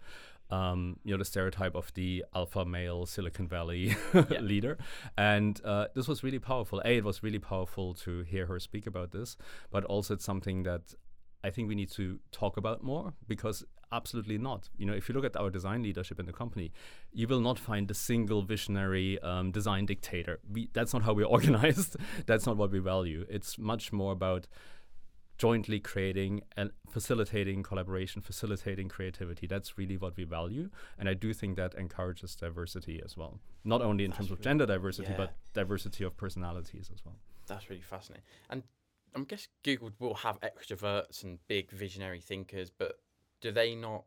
um, 0.51 0.99
you 1.05 1.13
know 1.13 1.19
the 1.19 1.25
stereotype 1.25 1.77
of 1.77 1.95
the 1.95 2.25
alpha 2.35 2.65
male 2.65 3.07
Silicon 3.07 3.47
Valley 3.47 3.95
leader, 4.41 4.79
and 5.17 5.61
uh, 5.65 5.87
this 5.95 6.09
was 6.09 6.25
really 6.25 6.41
powerful. 6.41 6.83
A, 6.85 6.97
it 6.97 7.05
was 7.05 7.23
really 7.23 7.39
powerful 7.39 7.95
to 7.95 8.23
hear 8.23 8.47
her 8.47 8.59
speak 8.59 8.87
about 8.87 9.13
this, 9.13 9.37
but 9.71 9.85
also 9.85 10.15
it's 10.15 10.25
something 10.25 10.65
that 10.65 10.95
I 11.43 11.51
think 11.51 11.69
we 11.69 11.75
need 11.75 11.91
to 11.93 12.21
talk 12.33 12.57
about 12.57 12.83
more 12.83 13.15
because 13.27 13.65
absolutely 13.93 14.39
not. 14.39 14.69
You 14.77 14.87
know, 14.87 14.93
if 14.93 15.09
you 15.09 15.15
look 15.15 15.25
at 15.25 15.37
our 15.37 15.51
design 15.51 15.83
leadership 15.83 16.21
in 16.21 16.27
the 16.27 16.33
company, 16.33 16.73
you 17.13 17.27
will 17.27 17.41
not 17.41 17.59
find 17.59 17.91
a 17.91 17.95
single 17.95 18.43
visionary 18.43 19.19
um, 19.21 19.51
design 19.51 19.87
dictator. 19.87 20.39
We, 20.51 20.71
that's 20.73 20.93
not 20.93 21.03
how 21.03 21.13
we're 21.13 21.27
organized. 21.39 21.97
that's 22.27 22.47
not 22.47 22.57
what 22.57 22.71
we 22.71 22.79
value. 22.79 23.27
It's 23.29 23.59
much 23.59 23.93
more 23.93 24.13
about 24.13 24.47
jointly 25.39 25.81
creating 25.81 26.43
and 26.55 26.71
facilitating 26.91 27.63
collaboration, 27.63 28.21
facilitating 28.21 28.91
creativity. 28.91 29.47
That's 29.47 29.79
really 29.79 29.97
what 29.97 30.15
we 30.15 30.25
value. 30.25 30.69
And 30.99 31.09
I 31.09 31.15
do 31.15 31.33
think 31.33 31.57
that 31.57 31.75
encourages 31.75 32.37
diversity 32.37 33.01
as 33.03 33.17
well. 33.17 33.41
Not 33.65 33.81
only 33.81 34.05
in 34.05 34.11
That's 34.11 34.19
terms 34.19 34.33
of 34.33 34.43
gender 34.43 34.67
diversity, 34.67 35.09
yeah. 35.11 35.17
but 35.17 35.35
diversity 35.55 36.05
of 36.05 36.15
personalities 36.19 36.91
as 36.93 37.03
well. 37.07 37.17
That's 37.47 37.71
really 37.71 37.81
fascinating. 37.81 38.25
And 38.51 38.63
I 39.15 39.21
guess 39.23 39.49
Google 39.65 39.91
will 39.99 40.15
have 40.15 40.39
extroverts 40.41 41.25
and 41.25 41.39
big 41.49 41.71
visionary 41.71 42.21
thinkers, 42.21 42.71
but 42.71 43.01
do 43.41 43.51
they 43.53 43.75
not 43.75 44.05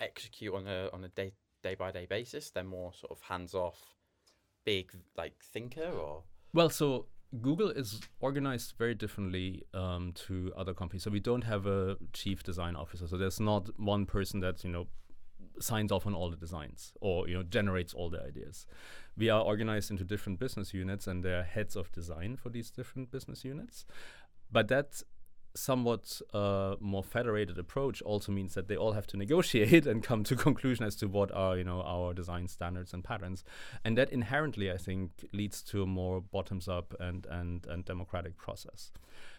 execute 0.00 0.54
on 0.54 0.66
a 0.66 0.88
on 0.92 1.04
a 1.04 1.08
day 1.08 1.32
day 1.62 1.74
by 1.74 1.90
day 1.90 2.06
basis? 2.06 2.50
They're 2.50 2.64
more 2.64 2.92
sort 2.92 3.12
of 3.12 3.20
hands 3.22 3.54
off, 3.54 3.78
big 4.64 4.92
like 5.16 5.34
thinker, 5.52 5.88
or 5.88 6.24
Well, 6.52 6.70
so 6.70 7.06
Google 7.40 7.70
is 7.70 8.00
organized 8.20 8.74
very 8.76 8.94
differently 8.94 9.62
um, 9.72 10.12
to 10.26 10.52
other 10.56 10.74
companies. 10.74 11.04
So 11.04 11.10
we 11.10 11.20
don't 11.20 11.44
have 11.44 11.66
a 11.66 11.96
chief 12.12 12.42
design 12.42 12.74
officer. 12.74 13.06
So 13.06 13.16
there's 13.16 13.40
not 13.40 13.68
one 13.78 14.06
person 14.06 14.40
that 14.40 14.64
you 14.64 14.70
know 14.70 14.88
signs 15.60 15.92
off 15.92 16.06
on 16.06 16.14
all 16.14 16.30
the 16.30 16.36
designs 16.36 16.92
or 17.00 17.28
you 17.28 17.34
know 17.34 17.42
generates 17.42 17.94
all 17.94 18.10
the 18.10 18.22
ideas. 18.22 18.66
We 19.16 19.28
are 19.28 19.42
organized 19.42 19.90
into 19.90 20.04
different 20.04 20.38
business 20.38 20.72
units, 20.72 21.06
and 21.06 21.22
there 21.22 21.40
are 21.40 21.44
heads 21.44 21.76
of 21.76 21.92
design 21.92 22.36
for 22.36 22.48
these 22.48 22.70
different 22.70 23.10
business 23.10 23.44
units. 23.44 23.84
But 24.52 24.68
that 24.68 25.02
somewhat 25.54 26.20
uh, 26.32 26.76
more 26.80 27.02
federated 27.02 27.58
approach 27.58 28.00
also 28.02 28.30
means 28.30 28.54
that 28.54 28.68
they 28.68 28.76
all 28.76 28.92
have 28.92 29.06
to 29.08 29.16
negotiate 29.16 29.86
and 29.92 30.02
come 30.02 30.22
to 30.24 30.36
conclusion 30.36 30.84
as 30.84 30.94
to 30.96 31.08
what 31.08 31.32
are 31.32 31.56
you 31.56 31.64
know 31.64 31.82
our 31.82 32.14
design 32.14 32.46
standards 32.48 32.92
and 32.92 33.02
patterns. 33.02 33.44
And 33.84 33.98
that 33.98 34.10
inherently 34.10 34.70
i 34.70 34.76
think 34.76 35.10
leads 35.32 35.62
to 35.64 35.82
a 35.82 35.86
more 35.86 36.20
bottoms 36.20 36.68
up 36.68 36.94
and 37.00 37.26
and 37.26 37.66
and 37.66 37.84
democratic 37.84 38.36
process 38.36 38.92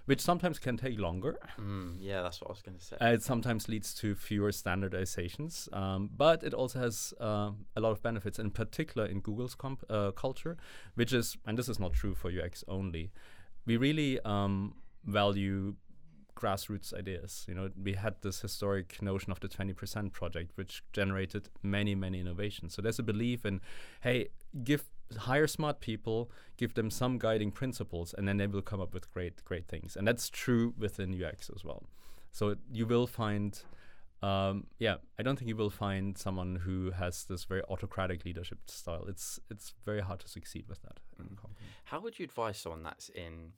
which 0.05 0.19
sometimes 0.19 0.57
can 0.57 0.77
take 0.77 0.99
longer. 0.99 1.37
Mm, 1.59 1.97
yeah, 1.99 2.21
that's 2.23 2.41
what 2.41 2.49
I 2.49 2.53
was 2.53 2.61
going 2.61 2.77
to 2.77 2.83
say. 2.83 2.97
uh, 2.99 3.13
it 3.13 3.21
sometimes 3.23 3.69
leads 3.69 3.93
to 3.95 4.15
fewer 4.15 4.49
standardizations, 4.51 5.71
um, 5.75 6.09
but 6.15 6.43
it 6.43 6.53
also 6.53 6.79
has 6.79 7.13
uh, 7.21 7.51
a 7.75 7.79
lot 7.79 7.91
of 7.91 8.01
benefits, 8.01 8.39
in 8.39 8.49
particular 8.51 9.07
in 9.07 9.19
Google's 9.19 9.55
comp- 9.55 9.85
uh, 9.89 10.11
culture, 10.11 10.57
which 10.95 11.13
is, 11.13 11.37
and 11.45 11.57
this 11.57 11.69
is 11.69 11.79
not 11.79 11.93
true 11.93 12.15
for 12.15 12.31
UX 12.31 12.63
only, 12.67 13.11
we 13.65 13.77
really 13.77 14.19
um, 14.25 14.73
value 15.05 15.75
grassroots 16.35 16.93
ideas. 16.93 17.45
You 17.47 17.55
know, 17.55 17.69
we 17.81 17.93
had 17.93 18.15
this 18.21 18.41
historic 18.41 19.01
notion 19.01 19.31
of 19.31 19.39
the 19.39 19.47
20% 19.47 20.11
project, 20.11 20.51
which 20.55 20.83
generated 20.93 21.49
many, 21.61 21.93
many 21.95 22.19
innovations. 22.19 22.73
So 22.73 22.81
there's 22.81 22.99
a 22.99 23.03
belief 23.03 23.45
in, 23.45 23.61
hey, 24.01 24.29
give 24.63 24.83
hire 25.17 25.47
smart 25.47 25.79
people, 25.81 26.31
give 26.57 26.73
them 26.73 26.89
some 26.89 27.17
guiding 27.17 27.51
principles, 27.51 28.15
and 28.17 28.27
then 28.27 28.37
they 28.37 28.47
will 28.47 28.61
come 28.61 28.81
up 28.81 28.93
with 28.93 29.11
great, 29.11 29.43
great 29.45 29.67
things. 29.67 29.95
And 29.95 30.07
that's 30.07 30.29
true 30.29 30.73
within 30.77 31.13
UX 31.13 31.49
as 31.55 31.63
well. 31.63 31.83
So 32.31 32.55
you 32.71 32.85
will 32.85 33.07
find, 33.07 33.61
um, 34.23 34.67
yeah, 34.79 34.95
I 35.19 35.23
don't 35.23 35.37
think 35.37 35.49
you 35.49 35.55
will 35.55 35.69
find 35.69 36.17
someone 36.17 36.55
who 36.55 36.91
has 36.91 37.25
this 37.25 37.43
very 37.43 37.61
autocratic 37.69 38.23
leadership 38.23 38.59
style. 38.67 39.05
It's 39.07 39.39
it's 39.49 39.73
very 39.85 40.01
hard 40.01 40.21
to 40.21 40.29
succeed 40.29 40.65
with 40.69 40.81
that. 40.83 40.99
a. 41.19 41.51
How 41.85 41.99
would 41.99 42.17
you 42.19 42.23
advise 42.23 42.57
someone 42.57 42.83
that's 42.83 43.09
in, 43.09 43.51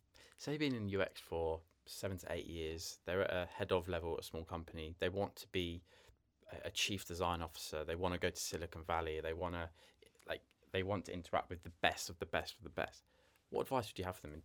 say, 0.44 0.58
been 0.58 0.76
in 0.76 1.02
UX 1.02 1.22
for 1.22 1.62
seven 1.86 2.18
to 2.20 2.32
eight 2.32 2.48
years? 2.48 3.00
They're 3.06 3.22
at 3.22 3.32
a 3.32 3.48
head 3.58 3.72
of 3.72 3.88
level 3.88 4.14
at 4.14 4.20
a 4.20 4.24
small 4.24 4.44
company. 4.44 4.96
They 5.00 5.10
want 5.10 5.36
to 5.38 5.48
be 5.52 5.82
a, 6.64 6.70
chief 6.70 7.06
design 7.06 7.42
officer. 7.42 7.84
They 7.84 7.96
want 7.96 8.14
to 8.14 8.20
go 8.20 8.30
to 8.30 8.40
Silicon 8.40 8.84
Valley. 8.86 9.20
They 9.22 9.34
want 9.34 9.56
to, 9.56 9.70
like, 10.28 10.42
they 10.72 10.84
want 10.84 11.06
to 11.06 11.14
interact 11.14 11.50
with 11.50 11.64
the 11.64 11.72
best 11.82 12.10
of 12.10 12.20
the 12.20 12.26
best 12.26 12.58
of 12.58 12.64
the 12.64 12.70
best. 12.70 13.04
What 13.50 13.62
advice 13.64 13.88
would 13.90 14.00
you 14.00 14.06
have 14.06 14.16
for 14.16 14.28
them? 14.28 14.34
In, 14.36 14.42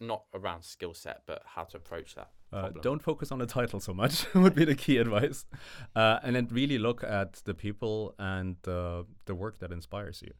not 0.00 0.24
around 0.34 0.64
skill 0.64 0.92
set, 0.92 1.22
but 1.26 1.42
how 1.44 1.64
to 1.64 1.76
approach 1.76 2.16
that. 2.16 2.30
Uh, 2.52 2.70
don't 2.82 3.00
focus 3.00 3.30
on 3.30 3.38
the 3.38 3.46
title 3.46 3.80
so 3.80 3.94
much 3.94 4.26
would 4.34 4.54
be 4.54 4.64
the 4.64 4.74
key 4.74 4.98
advice, 4.98 5.46
uh, 5.94 6.18
and 6.22 6.34
then 6.34 6.48
really 6.50 6.78
look 6.78 7.04
at 7.04 7.34
the 7.44 7.54
people 7.54 8.14
and 8.18 8.56
uh, 8.66 9.04
the 9.26 9.34
work 9.34 9.60
that 9.60 9.70
inspires 9.70 10.20
you. 10.20 10.32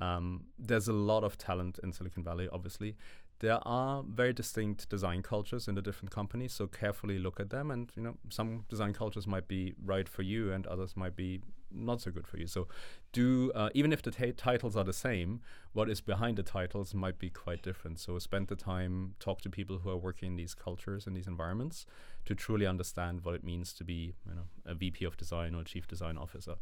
Um, 0.00 0.44
there's 0.58 0.88
a 0.88 0.92
lot 0.92 1.24
of 1.24 1.38
talent 1.38 1.78
in 1.82 1.92
Silicon 1.92 2.24
Valley, 2.24 2.48
obviously. 2.50 2.96
There 3.40 3.58
are 3.66 4.02
very 4.02 4.32
distinct 4.32 4.88
design 4.88 5.22
cultures 5.22 5.68
in 5.68 5.74
the 5.74 5.82
different 5.82 6.10
companies, 6.10 6.52
so 6.52 6.66
carefully 6.66 7.18
look 7.18 7.40
at 7.40 7.50
them. 7.50 7.70
And 7.70 7.90
you 7.96 8.02
know, 8.02 8.16
some 8.30 8.64
design 8.68 8.92
cultures 8.92 9.26
might 9.26 9.48
be 9.48 9.74
right 9.84 10.08
for 10.08 10.22
you, 10.22 10.52
and 10.52 10.66
others 10.66 10.96
might 10.96 11.16
be 11.16 11.40
not 11.74 12.00
so 12.00 12.10
good 12.10 12.26
for 12.26 12.38
you. 12.38 12.46
So, 12.46 12.68
do 13.12 13.50
uh, 13.54 13.70
even 13.74 13.92
if 13.92 14.02
the 14.02 14.10
ta- 14.10 14.32
titles 14.36 14.76
are 14.76 14.84
the 14.84 14.92
same, 14.92 15.40
what 15.72 15.90
is 15.90 16.00
behind 16.00 16.36
the 16.36 16.42
titles 16.42 16.94
might 16.94 17.18
be 17.18 17.30
quite 17.30 17.62
different. 17.62 17.98
So, 17.98 18.18
spend 18.18 18.48
the 18.48 18.56
time, 18.56 19.14
talk 19.18 19.40
to 19.42 19.50
people 19.50 19.78
who 19.78 19.90
are 19.90 19.96
working 19.96 20.32
in 20.32 20.36
these 20.36 20.54
cultures 20.54 21.06
and 21.06 21.16
these 21.16 21.26
environments 21.26 21.86
to 22.26 22.34
truly 22.34 22.66
understand 22.66 23.24
what 23.24 23.34
it 23.34 23.44
means 23.44 23.72
to 23.74 23.84
be, 23.84 24.14
you 24.28 24.34
know, 24.34 24.46
a 24.64 24.74
VP 24.74 25.04
of 25.04 25.16
design 25.16 25.54
or 25.54 25.64
chief 25.64 25.86
design 25.88 26.16
officer. 26.16 26.54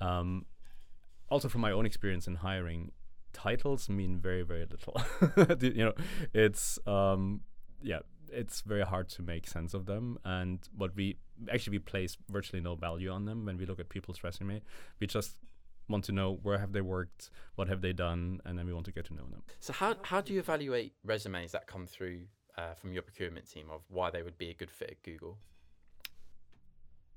Um, 0.00 0.46
also, 1.30 1.48
from 1.48 1.60
my 1.60 1.72
own 1.72 1.86
experience 1.86 2.26
in 2.26 2.36
hiring, 2.36 2.92
titles 3.32 3.88
mean 3.88 4.18
very, 4.18 4.42
very 4.42 4.66
little. 4.66 5.00
You 5.60 5.84
know, 5.86 5.92
it's 6.32 6.78
um, 6.86 7.42
yeah, 7.82 8.00
it's 8.32 8.60
very 8.62 8.82
hard 8.82 9.08
to 9.10 9.22
make 9.22 9.46
sense 9.46 9.74
of 9.74 9.86
them. 9.86 10.18
And 10.24 10.60
what 10.76 10.94
we 10.94 11.16
actually 11.52 11.78
we 11.78 11.78
place 11.80 12.16
virtually 12.28 12.60
no 12.60 12.74
value 12.74 13.10
on 13.10 13.24
them 13.24 13.46
when 13.46 13.56
we 13.56 13.66
look 13.66 13.80
at 13.80 13.88
people's 13.88 14.22
resume. 14.22 14.62
We 15.00 15.06
just 15.06 15.36
want 15.88 16.04
to 16.04 16.12
know 16.12 16.38
where 16.42 16.58
have 16.58 16.72
they 16.72 16.82
worked, 16.82 17.30
what 17.54 17.68
have 17.68 17.80
they 17.80 17.92
done, 17.92 18.40
and 18.44 18.58
then 18.58 18.66
we 18.66 18.74
want 18.74 18.86
to 18.86 18.92
get 18.92 19.06
to 19.06 19.14
know 19.14 19.26
them. 19.30 19.42
So 19.60 19.72
how 19.72 19.96
how 20.02 20.20
do 20.20 20.32
you 20.32 20.40
evaluate 20.40 20.92
resumes 21.04 21.52
that 21.52 21.66
come 21.66 21.86
through 21.86 22.22
uh, 22.56 22.74
from 22.74 22.92
your 22.92 23.02
procurement 23.02 23.48
team 23.48 23.66
of 23.70 23.82
why 23.88 24.10
they 24.10 24.22
would 24.22 24.38
be 24.38 24.50
a 24.50 24.54
good 24.54 24.70
fit 24.70 24.90
at 24.90 25.02
Google? 25.02 25.38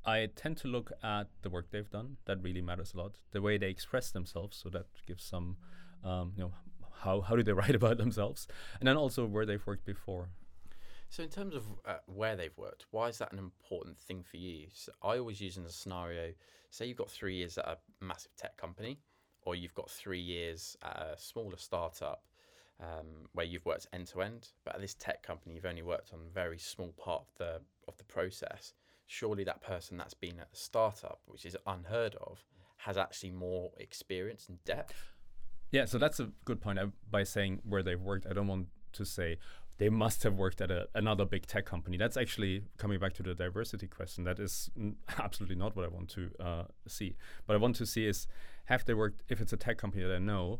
I 0.03 0.29
tend 0.35 0.57
to 0.57 0.67
look 0.67 0.91
at 1.03 1.27
the 1.41 1.49
work 1.49 1.69
they've 1.71 1.89
done. 1.89 2.17
That 2.25 2.41
really 2.41 2.61
matters 2.61 2.93
a 2.93 2.97
lot. 2.97 3.17
The 3.31 3.41
way 3.41 3.57
they 3.57 3.69
express 3.69 4.11
themselves, 4.11 4.57
so 4.57 4.69
that 4.69 4.87
gives 5.05 5.23
some, 5.23 5.57
um, 6.03 6.33
you 6.35 6.43
know, 6.43 6.53
how 6.99 7.21
how 7.21 7.35
do 7.35 7.43
they 7.43 7.53
write 7.61 7.75
about 7.75 7.97
themselves, 7.97 8.47
and 8.79 8.87
then 8.87 8.97
also 8.97 9.25
where 9.25 9.45
they've 9.45 9.65
worked 9.65 9.85
before. 9.85 10.29
So 11.09 11.23
in 11.23 11.29
terms 11.29 11.55
of 11.55 11.65
uh, 11.85 11.97
where 12.05 12.37
they've 12.37 12.57
worked, 12.57 12.85
why 12.91 13.09
is 13.09 13.17
that 13.17 13.33
an 13.33 13.39
important 13.39 13.99
thing 13.99 14.23
for 14.23 14.37
you? 14.37 14.67
So 14.73 14.93
I 15.03 15.17
always 15.17 15.41
use 15.41 15.57
in 15.57 15.65
a 15.65 15.69
scenario, 15.69 16.31
say 16.69 16.85
you've 16.85 16.95
got 16.95 17.09
three 17.09 17.35
years 17.35 17.57
at 17.57 17.65
a 17.65 17.77
massive 17.99 18.33
tech 18.37 18.55
company, 18.55 18.97
or 19.41 19.53
you've 19.55 19.73
got 19.73 19.89
three 19.89 20.21
years 20.21 20.77
at 20.81 20.97
a 20.97 21.15
smaller 21.17 21.57
startup 21.57 22.23
um, 22.79 23.27
where 23.33 23.45
you've 23.45 23.65
worked 23.65 23.87
end 23.93 24.07
to 24.07 24.21
end, 24.21 24.49
but 24.63 24.75
at 24.75 24.81
this 24.81 24.93
tech 24.93 25.21
company 25.21 25.55
you've 25.55 25.65
only 25.65 25.81
worked 25.81 26.13
on 26.13 26.19
a 26.19 26.33
very 26.33 26.57
small 26.57 26.93
part 26.97 27.23
of 27.23 27.37
the 27.37 27.61
of 27.87 27.97
the 27.97 28.03
process. 28.05 28.73
Surely 29.05 29.43
that 29.43 29.61
person 29.61 29.97
that's 29.97 30.13
been 30.13 30.39
at 30.39 30.49
the 30.49 30.57
startup, 30.57 31.19
which 31.25 31.45
is 31.45 31.57
unheard 31.67 32.15
of, 32.21 32.43
has 32.77 32.97
actually 32.97 33.31
more 33.31 33.71
experience 33.77 34.47
and 34.47 34.63
depth. 34.63 35.11
Yeah, 35.71 35.85
so 35.85 35.97
that's 35.97 36.19
a 36.19 36.29
good 36.45 36.61
point. 36.61 36.79
I, 36.79 36.85
by 37.09 37.23
saying 37.23 37.61
where 37.63 37.81
they've 37.81 37.99
worked, 37.99 38.27
I 38.29 38.33
don't 38.33 38.47
want 38.47 38.67
to 38.93 39.05
say 39.05 39.37
they 39.77 39.89
must 39.89 40.21
have 40.23 40.35
worked 40.35 40.61
at 40.61 40.69
a, 40.69 40.87
another 40.93 41.25
big 41.25 41.47
tech 41.47 41.65
company. 41.65 41.97
That's 41.97 42.17
actually 42.17 42.65
coming 42.77 42.99
back 42.99 43.13
to 43.13 43.23
the 43.23 43.33
diversity 43.33 43.87
question. 43.87 44.25
That 44.25 44.37
is 44.37 44.69
absolutely 45.17 45.55
not 45.55 45.75
what 45.75 45.85
I 45.85 45.87
want 45.87 46.09
to 46.09 46.29
uh, 46.39 46.63
see. 46.87 47.15
What 47.45 47.55
I 47.55 47.57
want 47.57 47.77
to 47.77 47.85
see 47.85 48.05
is 48.05 48.27
have 48.65 48.85
they 48.85 48.93
worked, 48.93 49.23
if 49.29 49.41
it's 49.41 49.53
a 49.53 49.57
tech 49.57 49.77
company 49.77 50.03
that 50.03 50.13
I 50.13 50.19
know, 50.19 50.59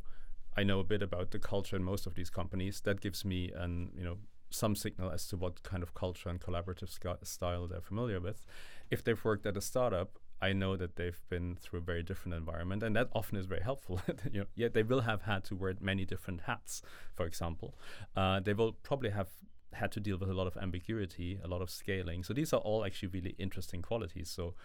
I 0.58 0.64
know 0.64 0.80
a 0.80 0.84
bit 0.84 1.02
about 1.02 1.32
the 1.32 1.40
culture 1.40 1.76
in 1.76 1.84
most 1.84 2.08
of 2.08 2.16
these 2.16 2.30
companies. 2.30 2.82
That 2.82 3.00
gives 3.00 3.24
me 3.24 3.52
an, 3.56 3.92
you 3.96 4.04
know, 4.04 4.18
some 4.50 4.76
signal 4.76 5.12
as 5.12 5.28
to 5.28 5.38
what 5.38 5.64
kind 5.64 5.84
of 5.84 5.94
culture 5.94 6.30
and 6.30 6.40
collaborative 6.42 6.90
sc- 6.90 7.24
style 7.24 7.68
they're 7.68 7.82
familiar 7.82 8.20
with. 8.20 8.46
If 8.90 9.04
they've 9.04 9.24
worked 9.24 9.46
at 9.46 9.56
a 9.56 9.62
startup, 9.62 10.18
I 10.42 10.54
know 10.54 10.76
that 10.76 10.96
they've 10.96 11.22
been 11.30 11.56
through 11.56 11.80
a 11.80 11.84
very 11.84 12.02
different 12.02 12.36
environment, 12.36 12.82
and 12.82 12.96
that 12.96 13.10
often 13.14 13.38
is 13.38 13.46
very 13.46 13.62
helpful. 13.62 14.02
you 14.32 14.42
know, 14.42 14.46
yet 14.56 14.74
they 14.74 14.84
will 14.84 15.02
have 15.02 15.24
had 15.24 15.44
to 15.46 15.56
wear 15.56 15.76
many 15.80 16.04
different 16.04 16.42
hats. 16.42 16.82
For 17.14 17.26
example, 17.26 17.76
uh, 18.16 18.40
they 18.40 18.54
will 18.54 18.74
probably 18.74 19.12
have 19.12 19.30
had 19.74 19.92
to 19.94 20.00
deal 20.00 20.18
with 20.18 20.30
a 20.30 20.34
lot 20.34 20.48
of 20.48 20.58
ambiguity, 20.58 21.40
a 21.44 21.48
lot 21.48 21.62
of 21.62 21.70
scaling. 21.70 22.24
So 22.24 22.34
these 22.34 22.52
are 22.54 22.60
all 22.60 22.84
actually 22.84 23.10
really 23.10 23.36
interesting 23.38 23.82
qualities. 23.82 24.30
So 24.30 24.56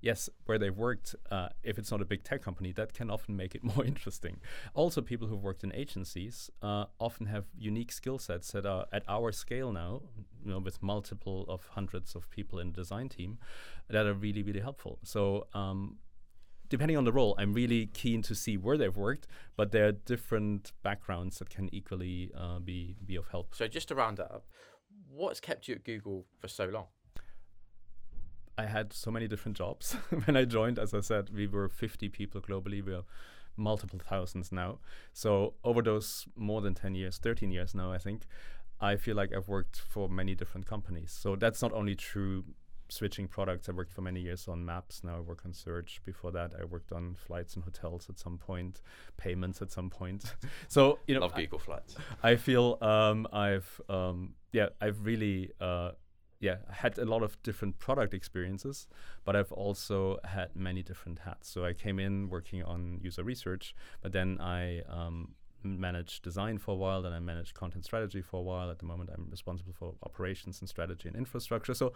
yes, 0.00 0.28
where 0.44 0.58
they've 0.58 0.76
worked, 0.76 1.14
uh, 1.30 1.48
if 1.62 1.78
it's 1.78 1.90
not 1.90 2.00
a 2.00 2.04
big 2.04 2.22
tech 2.22 2.42
company, 2.42 2.72
that 2.72 2.92
can 2.92 3.10
often 3.10 3.36
make 3.36 3.54
it 3.54 3.64
more 3.76 3.84
interesting. 3.84 4.38
Also, 4.74 5.00
people 5.00 5.28
who've 5.28 5.42
worked 5.42 5.64
in 5.64 5.72
agencies 5.74 6.50
uh, 6.62 6.86
often 6.98 7.26
have 7.26 7.46
unique 7.58 7.92
skill 7.92 8.18
sets 8.18 8.52
that 8.52 8.66
are 8.66 8.86
at 8.92 9.02
our 9.08 9.32
scale 9.32 9.72
now, 9.72 10.02
you 10.44 10.50
know, 10.50 10.58
with 10.58 10.82
multiple 10.82 11.44
of 11.48 11.68
hundreds 11.74 12.14
of 12.14 12.28
people 12.30 12.58
in 12.58 12.72
the 12.72 12.74
design 12.74 13.08
team, 13.08 13.38
that 13.88 14.06
are 14.06 14.14
really, 14.14 14.42
really 14.42 14.60
helpful. 14.60 14.98
So. 15.02 15.46
Um, 15.54 15.98
Depending 16.68 16.96
on 16.96 17.04
the 17.04 17.12
role, 17.12 17.36
I'm 17.38 17.52
really 17.52 17.86
keen 17.86 18.22
to 18.22 18.34
see 18.34 18.56
where 18.56 18.76
they've 18.76 18.96
worked, 18.96 19.28
but 19.56 19.70
there 19.70 19.86
are 19.86 19.92
different 19.92 20.72
backgrounds 20.82 21.38
that 21.38 21.48
can 21.48 21.72
equally 21.72 22.32
uh, 22.36 22.58
be 22.58 22.96
be 23.06 23.14
of 23.14 23.28
help. 23.28 23.54
So 23.54 23.68
just 23.68 23.86
to 23.86 23.94
round 23.94 24.18
up, 24.18 24.48
what's 25.08 25.38
kept 25.38 25.68
you 25.68 25.76
at 25.76 25.84
Google 25.84 26.26
for 26.40 26.48
so 26.48 26.66
long? 26.66 26.86
I 28.58 28.66
had 28.66 28.92
so 28.92 29.10
many 29.10 29.28
different 29.28 29.56
jobs 29.56 29.92
when 30.24 30.36
I 30.36 30.44
joined. 30.44 30.78
As 30.78 30.94
I 30.94 31.00
said, 31.00 31.30
we 31.34 31.46
were 31.46 31.68
50 31.68 32.08
people 32.08 32.40
globally. 32.40 32.84
We 32.84 32.94
are 32.94 33.04
multiple 33.56 33.98
thousands 33.98 34.52
now. 34.52 34.78
So 35.12 35.54
over 35.64 35.82
those 35.82 36.26
more 36.36 36.60
than 36.60 36.74
10 36.74 36.94
years, 36.94 37.18
13 37.18 37.50
years 37.50 37.74
now, 37.74 37.92
I 37.92 37.98
think, 37.98 38.22
I 38.80 38.96
feel 38.96 39.16
like 39.16 39.34
I've 39.34 39.48
worked 39.48 39.78
for 39.78 40.08
many 40.08 40.34
different 40.34 40.66
companies. 40.66 41.10
So 41.18 41.36
that's 41.36 41.62
not 41.62 41.72
only 41.72 41.94
true 41.94 42.44
switching 42.88 43.26
products. 43.26 43.68
I 43.68 43.72
worked 43.72 43.92
for 43.92 44.02
many 44.02 44.20
years 44.20 44.46
on 44.48 44.64
maps. 44.64 45.02
Now 45.02 45.16
I 45.16 45.20
work 45.20 45.42
on 45.44 45.52
search. 45.52 46.00
Before 46.04 46.30
that, 46.32 46.52
I 46.60 46.64
worked 46.64 46.92
on 46.92 47.14
flights 47.14 47.54
and 47.54 47.64
hotels 47.64 48.06
at 48.08 48.18
some 48.18 48.38
point, 48.38 48.80
payments 49.16 49.60
at 49.62 49.70
some 49.72 49.90
point. 49.90 50.24
so 50.68 50.98
you 51.06 51.14
know, 51.14 51.20
Love 51.22 51.32
I- 51.34 51.42
Google 51.42 51.58
Flights. 51.58 51.96
I 52.22 52.36
feel 52.36 52.78
um, 52.80 53.26
I've 53.32 53.80
um, 53.88 54.34
yeah 54.52 54.68
I've 54.80 55.04
really 55.04 55.50
uh, 55.60 55.92
yeah, 56.40 56.56
I 56.68 56.74
had 56.74 56.98
a 56.98 57.04
lot 57.04 57.22
of 57.22 57.42
different 57.42 57.78
product 57.78 58.12
experiences, 58.12 58.86
but 59.24 59.34
I've 59.34 59.52
also 59.52 60.18
had 60.24 60.54
many 60.54 60.82
different 60.82 61.20
hats. 61.20 61.48
So 61.48 61.64
I 61.64 61.72
came 61.72 61.98
in 61.98 62.28
working 62.28 62.62
on 62.62 63.00
user 63.02 63.24
research, 63.24 63.74
but 64.02 64.12
then 64.12 64.38
I 64.40 64.82
um, 64.88 65.34
managed 65.62 66.22
design 66.22 66.58
for 66.58 66.72
a 66.72 66.76
while, 66.76 67.02
then 67.02 67.12
I 67.12 67.20
managed 67.20 67.54
content 67.54 67.84
strategy 67.84 68.20
for 68.20 68.38
a 68.38 68.42
while. 68.42 68.70
At 68.70 68.78
the 68.78 68.84
moment, 68.84 69.10
I'm 69.12 69.28
responsible 69.30 69.72
for 69.72 69.94
operations 70.02 70.60
and 70.60 70.68
strategy 70.68 71.08
and 71.08 71.16
infrastructure. 71.16 71.74
So 71.74 71.92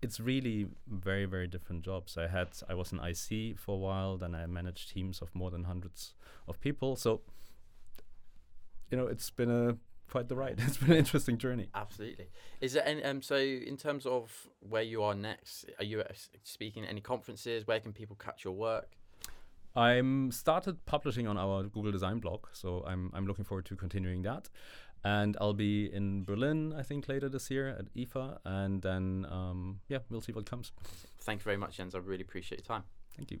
it's 0.00 0.18
really 0.18 0.66
very, 0.88 1.26
very 1.26 1.46
different 1.46 1.84
jobs. 1.84 2.16
I 2.16 2.28
had 2.28 2.48
I 2.68 2.74
was 2.74 2.92
an 2.92 3.00
IC 3.00 3.58
for 3.58 3.74
a 3.74 3.78
while, 3.78 4.16
then 4.16 4.34
I 4.34 4.46
managed 4.46 4.90
teams 4.90 5.20
of 5.20 5.34
more 5.34 5.50
than 5.50 5.64
hundreds 5.64 6.14
of 6.48 6.60
people. 6.60 6.96
So 6.96 7.20
you 8.90 8.98
know, 8.98 9.06
it's 9.06 9.30
been 9.30 9.50
a 9.50 9.76
quite 10.12 10.28
the 10.28 10.36
ride. 10.36 10.60
It's 10.66 10.76
been 10.76 10.92
an 10.92 10.98
interesting 10.98 11.38
journey. 11.38 11.68
Absolutely. 11.74 12.26
Is 12.60 12.74
there 12.74 12.86
any, 12.86 13.02
um, 13.02 13.22
so 13.22 13.36
in 13.36 13.76
terms 13.76 14.04
of 14.04 14.48
where 14.60 14.82
you 14.82 15.02
are 15.02 15.14
next, 15.14 15.64
are 15.78 15.84
you 15.84 16.00
uh, 16.00 16.12
speaking 16.44 16.84
at 16.84 16.90
any 16.90 17.00
conferences? 17.00 17.66
Where 17.66 17.80
can 17.80 17.92
people 17.92 18.16
catch 18.16 18.44
your 18.44 18.52
work? 18.52 18.90
I'm 19.74 20.30
started 20.30 20.84
publishing 20.84 21.26
on 21.26 21.38
our 21.38 21.62
Google 21.62 21.92
Design 21.92 22.18
blog, 22.18 22.40
so 22.52 22.84
I'm 22.86 23.10
I'm 23.14 23.26
looking 23.26 23.46
forward 23.46 23.64
to 23.66 23.74
continuing 23.74 24.20
that. 24.22 24.50
And 25.02 25.34
I'll 25.40 25.54
be 25.54 25.90
in 25.90 26.24
Berlin, 26.24 26.74
I 26.78 26.82
think, 26.82 27.08
later 27.08 27.30
this 27.30 27.50
year 27.50 27.68
at 27.70 27.86
IFA, 27.94 28.38
and 28.44 28.82
then 28.82 29.26
um, 29.30 29.80
yeah, 29.88 30.00
we'll 30.10 30.20
see 30.20 30.32
what 30.32 30.44
comes. 30.44 30.72
Thank 31.22 31.40
you 31.40 31.44
very 31.44 31.56
much, 31.56 31.78
Jens. 31.78 31.94
I 31.94 31.98
really 31.98 32.22
appreciate 32.22 32.60
your 32.60 32.66
time. 32.66 32.84
Thank 33.16 33.30
you. 33.30 33.40